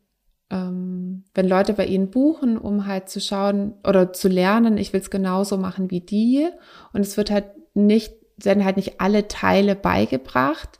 ähm, 0.51 1.25
wenn 1.35 1.49
Leute 1.49 1.75
bei 1.75 1.87
ihnen 1.87 2.11
buchen, 2.11 2.59
um 2.59 2.87
halt 2.87 3.09
zu 3.09 3.21
schauen 3.21 3.75
oder 3.87 4.13
zu 4.13 4.29
lernen, 4.29 4.77
ich 4.77 4.93
will 4.93 5.01
es 5.01 5.11
genauso 5.11 5.57
machen 5.57 5.89
wie 5.91 6.01
die 6.01 6.49
und 6.93 7.03
es 7.03 7.17
wird 7.17 7.31
halt 7.31 7.45
nicht, 7.75 8.13
werden 8.43 8.65
halt 8.65 8.77
nicht 8.77 9.01
alle 9.01 9.29
Teile 9.29 9.77
beigebracht, 9.77 10.80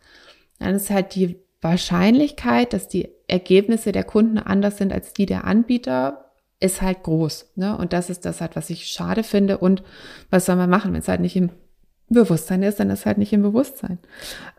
dann 0.61 0.75
ist 0.75 0.91
halt 0.91 1.15
die 1.15 1.37
Wahrscheinlichkeit, 1.61 2.73
dass 2.73 2.89
die 2.89 3.09
Ergebnisse 3.27 3.93
der 3.93 4.05
Kunden 4.05 4.39
anders 4.39 4.79
sind 4.79 4.93
als 4.93 5.13
die 5.13 5.27
der 5.27 5.45
Anbieter, 5.45 6.31
ist 6.61 6.83
halt 6.83 7.03
groß. 7.03 7.53
Ne? 7.57 7.77
Und 7.77 7.93
das 7.93 8.11
ist 8.11 8.25
das 8.25 8.41
halt, 8.41 8.55
was 8.55 8.71
ich 8.71 8.87
schade 8.87 9.23
finde. 9.23 9.59
Und 9.59 9.83
was 10.31 10.47
soll 10.47 10.57
man 10.57 10.71
machen, 10.71 10.93
wenn 10.93 11.01
es 11.01 11.09
halt 11.09 11.21
nicht 11.21 11.37
im 11.37 11.51
Bewusstsein 12.09 12.63
ist, 12.63 12.81
dann 12.81 12.91
ist 12.91 13.07
halt 13.07 13.19
nicht 13.19 13.33
im 13.33 13.43
Bewusstsein. 13.43 13.99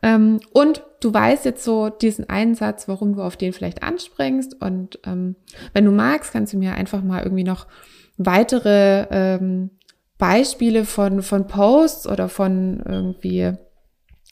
Ähm, 0.01 0.39
und 0.51 0.83
du 1.01 1.13
weißt 1.13 1.45
jetzt 1.45 1.63
so 1.63 1.89
diesen 1.89 2.29
einen 2.29 2.55
Satz, 2.55 2.87
warum 2.87 3.15
du 3.15 3.21
auf 3.21 3.37
den 3.37 3.53
vielleicht 3.53 3.83
anspringst. 3.83 4.61
Und 4.61 4.99
ähm, 5.05 5.35
wenn 5.73 5.85
du 5.85 5.91
magst, 5.91 6.31
kannst 6.31 6.53
du 6.53 6.57
mir 6.57 6.73
einfach 6.73 7.03
mal 7.03 7.23
irgendwie 7.23 7.43
noch 7.43 7.67
weitere 8.17 9.05
ähm, 9.11 9.71
Beispiele 10.17 10.85
von, 10.85 11.21
von 11.21 11.47
Posts 11.47 12.07
oder 12.07 12.29
von 12.29 12.81
irgendwie 12.85 13.53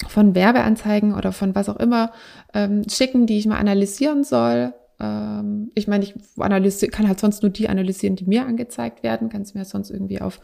von 0.08 0.36
Werbeanzeigen 0.36 1.14
oder 1.14 1.32
von 1.32 1.56
was 1.56 1.70
auch 1.70 1.76
immer 1.78 2.12
ähm, 2.54 2.84
schicken, 2.90 3.26
die 3.26 3.38
ich 3.38 3.46
mal 3.46 3.58
analysieren 3.58 4.24
soll. 4.24 4.74
Ähm, 5.00 5.72
ich 5.76 5.88
meine, 5.88 6.04
ich 6.04 6.16
analysiere, 6.38 6.92
kann 6.92 7.08
halt 7.08 7.20
sonst 7.20 7.42
nur 7.42 7.52
die 7.52 7.70
analysieren, 7.70 8.16
die 8.16 8.26
mir 8.26 8.46
angezeigt 8.46 9.04
werden. 9.04 9.30
Kannst 9.30 9.56
mir 9.56 9.66
sonst 9.66 9.90
irgendwie 9.90 10.22
auf 10.22 10.40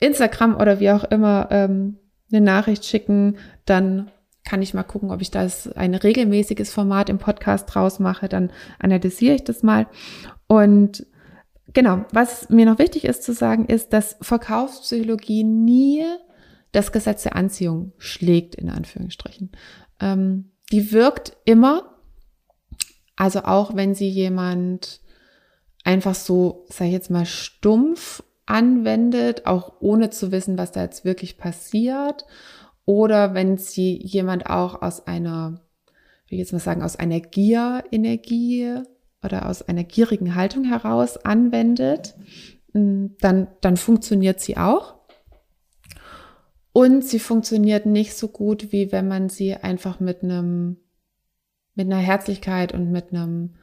Instagram 0.00 0.56
oder 0.56 0.80
wie 0.80 0.90
auch 0.90 1.04
immer 1.04 1.48
ähm, 1.50 1.98
eine 2.32 2.40
Nachricht 2.40 2.84
schicken. 2.84 3.36
Dann 3.64 4.10
kann 4.44 4.62
ich 4.62 4.74
mal 4.74 4.82
gucken, 4.82 5.10
ob 5.10 5.20
ich 5.20 5.30
das 5.30 5.70
ein 5.72 5.94
regelmäßiges 5.94 6.72
Format 6.72 7.08
im 7.10 7.18
Podcast 7.18 7.72
draus 7.72 8.00
mache. 8.00 8.28
Dann 8.28 8.50
analysiere 8.78 9.34
ich 9.34 9.44
das 9.44 9.62
mal. 9.62 9.86
Und 10.48 11.06
genau, 11.72 12.04
was 12.12 12.48
mir 12.50 12.66
noch 12.66 12.78
wichtig 12.78 13.04
ist 13.04 13.22
zu 13.22 13.32
sagen, 13.32 13.66
ist, 13.66 13.92
dass 13.92 14.16
Verkaufspsychologie 14.20 15.44
nie 15.44 16.04
das 16.72 16.92
Gesetz 16.92 17.24
der 17.24 17.36
Anziehung 17.36 17.92
schlägt, 17.98 18.54
in 18.54 18.70
Anführungsstrichen. 18.70 19.52
Ähm, 20.00 20.52
die 20.72 20.92
wirkt 20.92 21.36
immer, 21.44 21.96
also 23.16 23.40
auch 23.40 23.74
wenn 23.74 23.94
sie 23.94 24.08
jemand 24.08 25.00
einfach 25.84 26.14
so, 26.14 26.66
sag 26.68 26.86
ich 26.86 26.92
jetzt 26.92 27.10
mal, 27.10 27.26
stumpf 27.26 28.22
anwendet, 28.46 29.46
auch 29.46 29.74
ohne 29.80 30.10
zu 30.10 30.32
wissen, 30.32 30.58
was 30.58 30.72
da 30.72 30.82
jetzt 30.82 31.04
wirklich 31.04 31.38
passiert, 31.38 32.24
oder 32.84 33.34
wenn 33.34 33.56
sie 33.56 34.00
jemand 34.02 34.46
auch 34.46 34.82
aus 34.82 35.06
einer, 35.06 35.60
wie 36.26 36.38
jetzt 36.38 36.52
mal 36.52 36.58
sagen, 36.58 36.82
aus 36.82 36.96
einer 36.96 37.20
Gier-Energie 37.20 38.80
oder 39.22 39.48
aus 39.48 39.62
einer 39.62 39.84
gierigen 39.84 40.34
Haltung 40.34 40.64
heraus 40.64 41.16
anwendet, 41.16 42.14
dann, 42.72 43.48
dann 43.60 43.76
funktioniert 43.76 44.40
sie 44.40 44.56
auch. 44.56 44.99
Und 46.72 47.04
sie 47.04 47.18
funktioniert 47.18 47.86
nicht 47.86 48.14
so 48.14 48.28
gut, 48.28 48.72
wie 48.72 48.92
wenn 48.92 49.08
man 49.08 49.28
sie 49.28 49.54
einfach 49.54 50.00
mit 50.00 50.22
einem, 50.22 50.76
mit 51.74 51.86
einer 51.86 51.98
Herzlichkeit 51.98 52.72
und 52.72 52.90
mit 52.92 53.12
einem, 53.12 53.56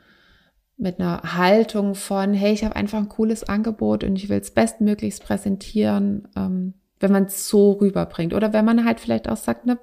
mit 0.78 1.00
einer 1.00 1.38
Haltung 1.38 1.96
von, 1.96 2.34
hey, 2.34 2.54
ich 2.54 2.64
habe 2.64 2.76
einfach 2.76 3.00
ein 3.00 3.10
cooles 3.10 3.44
Angebot 3.46 4.04
und 4.04 4.16
ich 4.16 4.30
will 4.30 4.40
es 4.40 4.52
bestmöglichst 4.52 5.24
präsentieren, 5.24 6.28
ähm, 6.36 6.74
wenn 7.00 7.12
man 7.12 7.26
es 7.26 7.48
so 7.48 7.74
rüberbringt. 7.74 8.34
Oder 8.34 8.54
wenn 8.54 8.66
man 8.66 8.86
halt 8.86 9.00
vielleicht 9.00 9.30
auch 9.30 9.38
sagt, 9.38 9.66
ne, 9.66 9.80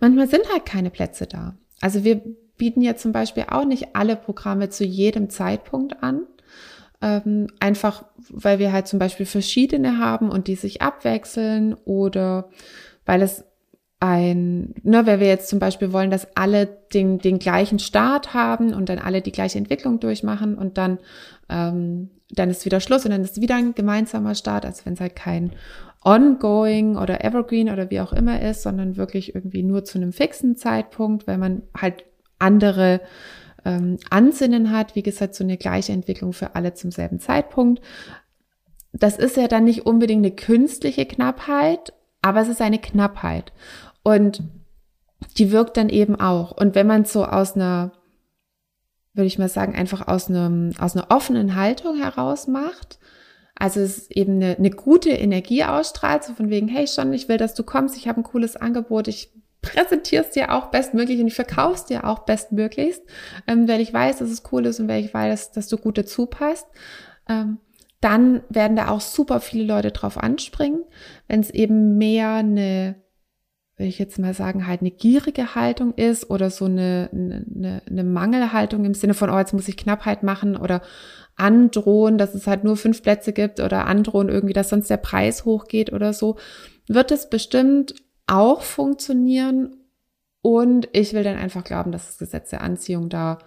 manchmal 0.00 0.28
sind 0.28 0.50
halt 0.52 0.66
keine 0.66 0.90
Plätze 0.90 1.26
da. 1.26 1.56
Also 1.80 2.02
wir 2.02 2.20
bieten 2.56 2.82
ja 2.82 2.96
zum 2.96 3.12
Beispiel 3.12 3.44
auch 3.48 3.64
nicht 3.64 3.94
alle 3.94 4.16
Programme 4.16 4.68
zu 4.68 4.84
jedem 4.84 5.30
Zeitpunkt 5.30 6.02
an. 6.02 6.26
Ähm, 7.00 7.46
einfach 7.60 8.04
weil 8.30 8.58
wir 8.58 8.72
halt 8.72 8.88
zum 8.88 8.98
Beispiel 8.98 9.26
verschiedene 9.26 9.98
haben 9.98 10.30
und 10.30 10.48
die 10.48 10.56
sich 10.56 10.82
abwechseln 10.82 11.74
oder 11.84 12.48
weil 13.06 13.22
es 13.22 13.44
ein, 14.00 14.74
ne, 14.82 15.06
weil 15.06 15.18
wir 15.18 15.26
jetzt 15.26 15.48
zum 15.48 15.58
Beispiel 15.58 15.92
wollen, 15.92 16.10
dass 16.10 16.36
alle 16.36 16.66
den, 16.94 17.18
den 17.18 17.38
gleichen 17.38 17.78
Start 17.78 18.32
haben 18.32 18.72
und 18.72 18.88
dann 18.88 18.98
alle 18.98 19.22
die 19.22 19.32
gleiche 19.32 19.58
Entwicklung 19.58 19.98
durchmachen 19.98 20.56
und 20.56 20.78
dann, 20.78 20.98
ähm, 21.48 22.10
dann 22.30 22.50
ist 22.50 22.64
wieder 22.64 22.80
Schluss 22.80 23.04
und 23.04 23.10
dann 23.10 23.22
ist 23.22 23.40
wieder 23.40 23.56
ein 23.56 23.74
gemeinsamer 23.74 24.34
Start, 24.34 24.64
also 24.64 24.84
wenn 24.84 24.92
es 24.92 25.00
halt 25.00 25.16
kein 25.16 25.52
ongoing 26.04 26.96
oder 26.96 27.24
evergreen 27.24 27.70
oder 27.70 27.90
wie 27.90 28.00
auch 28.00 28.12
immer 28.12 28.40
ist, 28.40 28.62
sondern 28.62 28.96
wirklich 28.96 29.34
irgendwie 29.34 29.64
nur 29.64 29.84
zu 29.84 29.98
einem 29.98 30.12
fixen 30.12 30.56
Zeitpunkt, 30.56 31.26
weil 31.26 31.38
man 31.38 31.62
halt 31.76 32.04
andere 32.38 33.00
ähm, 33.68 33.98
Ansinnen 34.08 34.70
hat, 34.70 34.94
wie 34.94 35.02
gesagt, 35.02 35.34
so 35.34 35.44
eine 35.44 35.58
gleiche 35.58 35.92
Entwicklung 35.92 36.32
für 36.32 36.54
alle 36.54 36.72
zum 36.72 36.90
selben 36.90 37.20
Zeitpunkt. 37.20 37.82
Das 38.92 39.18
ist 39.18 39.36
ja 39.36 39.46
dann 39.46 39.64
nicht 39.64 39.84
unbedingt 39.84 40.24
eine 40.24 40.34
künstliche 40.34 41.04
Knappheit, 41.04 41.92
aber 42.22 42.40
es 42.40 42.48
ist 42.48 42.62
eine 42.62 42.78
Knappheit. 42.78 43.52
Und 44.02 44.42
die 45.36 45.52
wirkt 45.52 45.76
dann 45.76 45.90
eben 45.90 46.18
auch. 46.18 46.52
Und 46.52 46.74
wenn 46.74 46.86
man 46.86 47.04
so 47.04 47.26
aus 47.26 47.54
einer, 47.54 47.92
würde 49.12 49.26
ich 49.26 49.38
mal 49.38 49.50
sagen, 49.50 49.74
einfach 49.74 50.08
aus, 50.08 50.30
einem, 50.30 50.72
aus 50.78 50.96
einer 50.96 51.10
offenen 51.10 51.54
Haltung 51.54 51.98
heraus 51.98 52.46
macht, 52.46 52.98
also 53.54 53.80
es 53.80 53.98
ist 53.98 54.16
eben 54.16 54.36
eine, 54.36 54.56
eine 54.56 54.70
gute 54.70 55.10
Energie 55.10 55.64
ausstrahlt, 55.64 56.24
so 56.24 56.32
von 56.32 56.48
wegen, 56.48 56.68
hey 56.68 56.86
schon, 56.86 57.12
ich 57.12 57.28
will, 57.28 57.36
dass 57.36 57.54
du 57.54 57.64
kommst, 57.64 57.96
ich 57.96 58.08
habe 58.08 58.20
ein 58.20 58.24
cooles 58.24 58.56
Angebot, 58.56 59.08
ich 59.08 59.32
präsentierst 59.62 60.36
dir 60.36 60.54
auch 60.54 60.66
bestmöglich 60.66 61.20
und 61.20 61.32
verkaufst 61.32 61.90
dir 61.90 62.04
auch 62.04 62.20
bestmöglichst, 62.20 63.02
ähm, 63.46 63.68
weil 63.68 63.80
ich 63.80 63.92
weiß, 63.92 64.18
dass 64.18 64.30
es 64.30 64.42
cool 64.52 64.66
ist 64.66 64.80
und 64.80 64.88
weil 64.88 65.04
ich 65.04 65.12
weiß, 65.12 65.52
dass 65.52 65.68
du 65.68 65.76
gut 65.76 65.98
dazu 65.98 66.26
passt. 66.26 66.66
Ähm, 67.28 67.58
dann 68.00 68.42
werden 68.48 68.76
da 68.76 68.88
auch 68.88 69.00
super 69.00 69.40
viele 69.40 69.64
Leute 69.64 69.90
drauf 69.90 70.18
anspringen. 70.18 70.84
Wenn 71.26 71.40
es 71.40 71.50
eben 71.50 71.98
mehr 71.98 72.34
eine, 72.34 72.94
will 73.76 73.88
ich 73.88 73.98
jetzt 73.98 74.18
mal 74.20 74.34
sagen, 74.34 74.68
halt 74.68 74.80
eine 74.80 74.92
gierige 74.92 75.56
Haltung 75.56 75.94
ist 75.94 76.30
oder 76.30 76.50
so 76.50 76.66
eine, 76.66 77.10
eine, 77.12 77.82
eine 77.88 78.04
Mangelhaltung 78.04 78.84
im 78.84 78.94
Sinne 78.94 79.14
von, 79.14 79.30
oh, 79.30 79.38
jetzt 79.38 79.52
muss 79.52 79.66
ich 79.66 79.76
Knappheit 79.76 80.22
machen 80.22 80.56
oder 80.56 80.82
androhen, 81.34 82.18
dass 82.18 82.34
es 82.34 82.46
halt 82.46 82.62
nur 82.62 82.76
fünf 82.76 83.02
Plätze 83.02 83.32
gibt 83.32 83.58
oder 83.58 83.86
androhen 83.86 84.28
irgendwie, 84.28 84.54
dass 84.54 84.68
sonst 84.68 84.90
der 84.90 84.96
Preis 84.96 85.44
hochgeht 85.44 85.92
oder 85.92 86.12
so, 86.12 86.36
wird 86.88 87.10
es 87.10 87.28
bestimmt 87.28 87.94
auch 88.28 88.62
funktionieren. 88.62 89.76
Und 90.40 90.88
ich 90.92 91.12
will 91.12 91.24
dann 91.24 91.36
einfach 91.36 91.64
glauben, 91.64 91.90
dass 91.90 92.06
das 92.06 92.18
Gesetz 92.18 92.50
der 92.50 92.62
Anziehung 92.62 93.08
da 93.08 93.38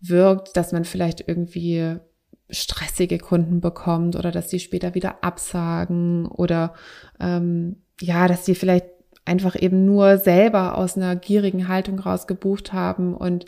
wirkt, 0.00 0.56
dass 0.56 0.72
man 0.72 0.84
vielleicht 0.84 1.26
irgendwie 1.26 1.96
stressige 2.50 3.18
Kunden 3.18 3.60
bekommt 3.60 4.16
oder 4.16 4.30
dass 4.30 4.48
sie 4.48 4.60
später 4.60 4.94
wieder 4.94 5.22
absagen 5.22 6.26
oder 6.26 6.74
ähm, 7.20 7.82
ja, 8.00 8.28
dass 8.28 8.46
sie 8.46 8.54
vielleicht 8.54 8.86
einfach 9.24 9.60
eben 9.60 9.84
nur 9.84 10.16
selber 10.18 10.78
aus 10.78 10.96
einer 10.96 11.14
gierigen 11.16 11.68
Haltung 11.68 11.98
raus 11.98 12.26
gebucht 12.26 12.72
haben 12.72 13.14
und 13.14 13.44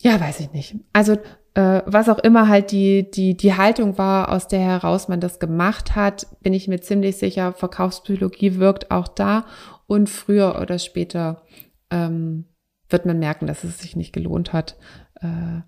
ja, 0.00 0.20
weiß 0.20 0.40
ich 0.40 0.52
nicht. 0.52 0.76
Also 0.92 1.16
äh, 1.58 1.82
was 1.86 2.08
auch 2.08 2.20
immer 2.20 2.46
halt 2.46 2.70
die, 2.70 3.10
die, 3.10 3.36
die 3.36 3.54
Haltung 3.54 3.98
war, 3.98 4.30
aus 4.30 4.46
der 4.46 4.60
heraus 4.60 5.08
man 5.08 5.18
das 5.18 5.40
gemacht 5.40 5.96
hat, 5.96 6.28
bin 6.40 6.52
ich 6.52 6.68
mir 6.68 6.80
ziemlich 6.80 7.16
sicher, 7.16 7.52
Verkaufspsychologie 7.52 8.58
wirkt 8.58 8.92
auch 8.92 9.08
da 9.08 9.44
und 9.88 10.08
früher 10.08 10.60
oder 10.62 10.78
später 10.78 11.42
ähm, 11.90 12.44
wird 12.88 13.06
man 13.06 13.18
merken, 13.18 13.48
dass 13.48 13.64
es 13.64 13.80
sich 13.80 13.96
nicht 13.96 14.12
gelohnt 14.12 14.52
hat. 14.52 14.76
Äh, 15.20 15.62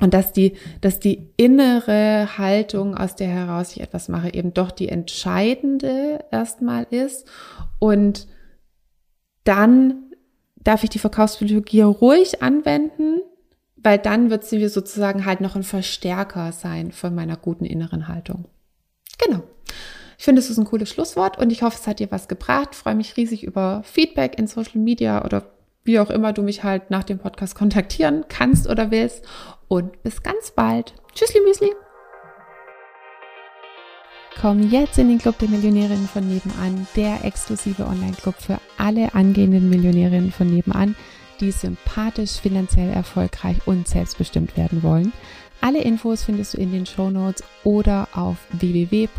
und 0.00 0.14
dass 0.14 0.32
die, 0.32 0.52
dass 0.82 1.00
die 1.00 1.32
innere 1.36 2.38
Haltung, 2.38 2.96
aus 2.96 3.16
der 3.16 3.26
heraus 3.26 3.72
ich 3.72 3.80
etwas 3.80 4.08
mache, 4.08 4.32
eben 4.32 4.54
doch 4.54 4.70
die 4.70 4.88
entscheidende 4.88 6.24
erstmal 6.30 6.84
ist. 6.90 7.26
Und 7.80 8.28
dann 9.42 10.12
darf 10.62 10.84
ich 10.84 10.90
die 10.90 11.00
Verkaufspsychologie 11.00 11.82
ruhig 11.82 12.40
anwenden, 12.40 13.22
weil 13.82 13.98
dann 13.98 14.30
wird 14.30 14.44
sie 14.44 14.66
sozusagen 14.68 15.24
halt 15.24 15.40
noch 15.40 15.56
ein 15.56 15.62
Verstärker 15.62 16.52
sein 16.52 16.92
von 16.92 17.14
meiner 17.14 17.36
guten 17.36 17.64
inneren 17.64 18.08
Haltung. 18.08 18.46
Genau. 19.18 19.42
Ich 20.18 20.24
finde, 20.24 20.40
es 20.40 20.50
ist 20.50 20.58
ein 20.58 20.64
cooles 20.64 20.90
Schlusswort 20.90 21.38
und 21.38 21.50
ich 21.50 21.62
hoffe, 21.62 21.78
es 21.80 21.86
hat 21.86 22.00
dir 22.00 22.10
was 22.10 22.28
gebracht. 22.28 22.70
Ich 22.72 22.78
freue 22.78 22.96
mich 22.96 23.16
riesig 23.16 23.44
über 23.44 23.82
Feedback 23.84 24.36
in 24.38 24.48
Social 24.48 24.80
Media 24.80 25.24
oder 25.24 25.44
wie 25.84 26.00
auch 26.00 26.10
immer 26.10 26.32
du 26.32 26.42
mich 26.42 26.64
halt 26.64 26.90
nach 26.90 27.04
dem 27.04 27.18
Podcast 27.18 27.54
kontaktieren 27.54 28.24
kannst 28.28 28.68
oder 28.68 28.90
willst. 28.90 29.24
Und 29.68 30.02
bis 30.02 30.22
ganz 30.22 30.50
bald. 30.50 30.94
Tschüssli 31.14 31.40
Müsli. 31.46 31.70
Komm 34.40 34.70
jetzt 34.70 34.98
in 34.98 35.08
den 35.08 35.18
Club 35.18 35.38
der 35.38 35.48
Millionärinnen 35.48 36.08
von 36.08 36.26
nebenan, 36.28 36.86
der 36.94 37.24
exklusive 37.24 37.86
Online-Club 37.86 38.36
für 38.36 38.58
alle 38.76 39.14
angehenden 39.14 39.68
Millionärinnen 39.68 40.30
von 40.30 40.48
nebenan 40.48 40.94
die 41.40 41.52
sympathisch, 41.52 42.32
finanziell 42.32 42.90
erfolgreich 42.90 43.58
und 43.66 43.88
selbstbestimmt 43.88 44.56
werden 44.56 44.82
wollen. 44.82 45.12
Alle 45.60 45.82
Infos 45.82 46.22
findest 46.22 46.54
du 46.54 46.58
in 46.58 46.70
den 46.72 46.86
Show 46.86 47.10
Notes 47.10 47.42
oder 47.64 48.08
auf 48.12 48.36
www.m-vn.de. 48.52 49.12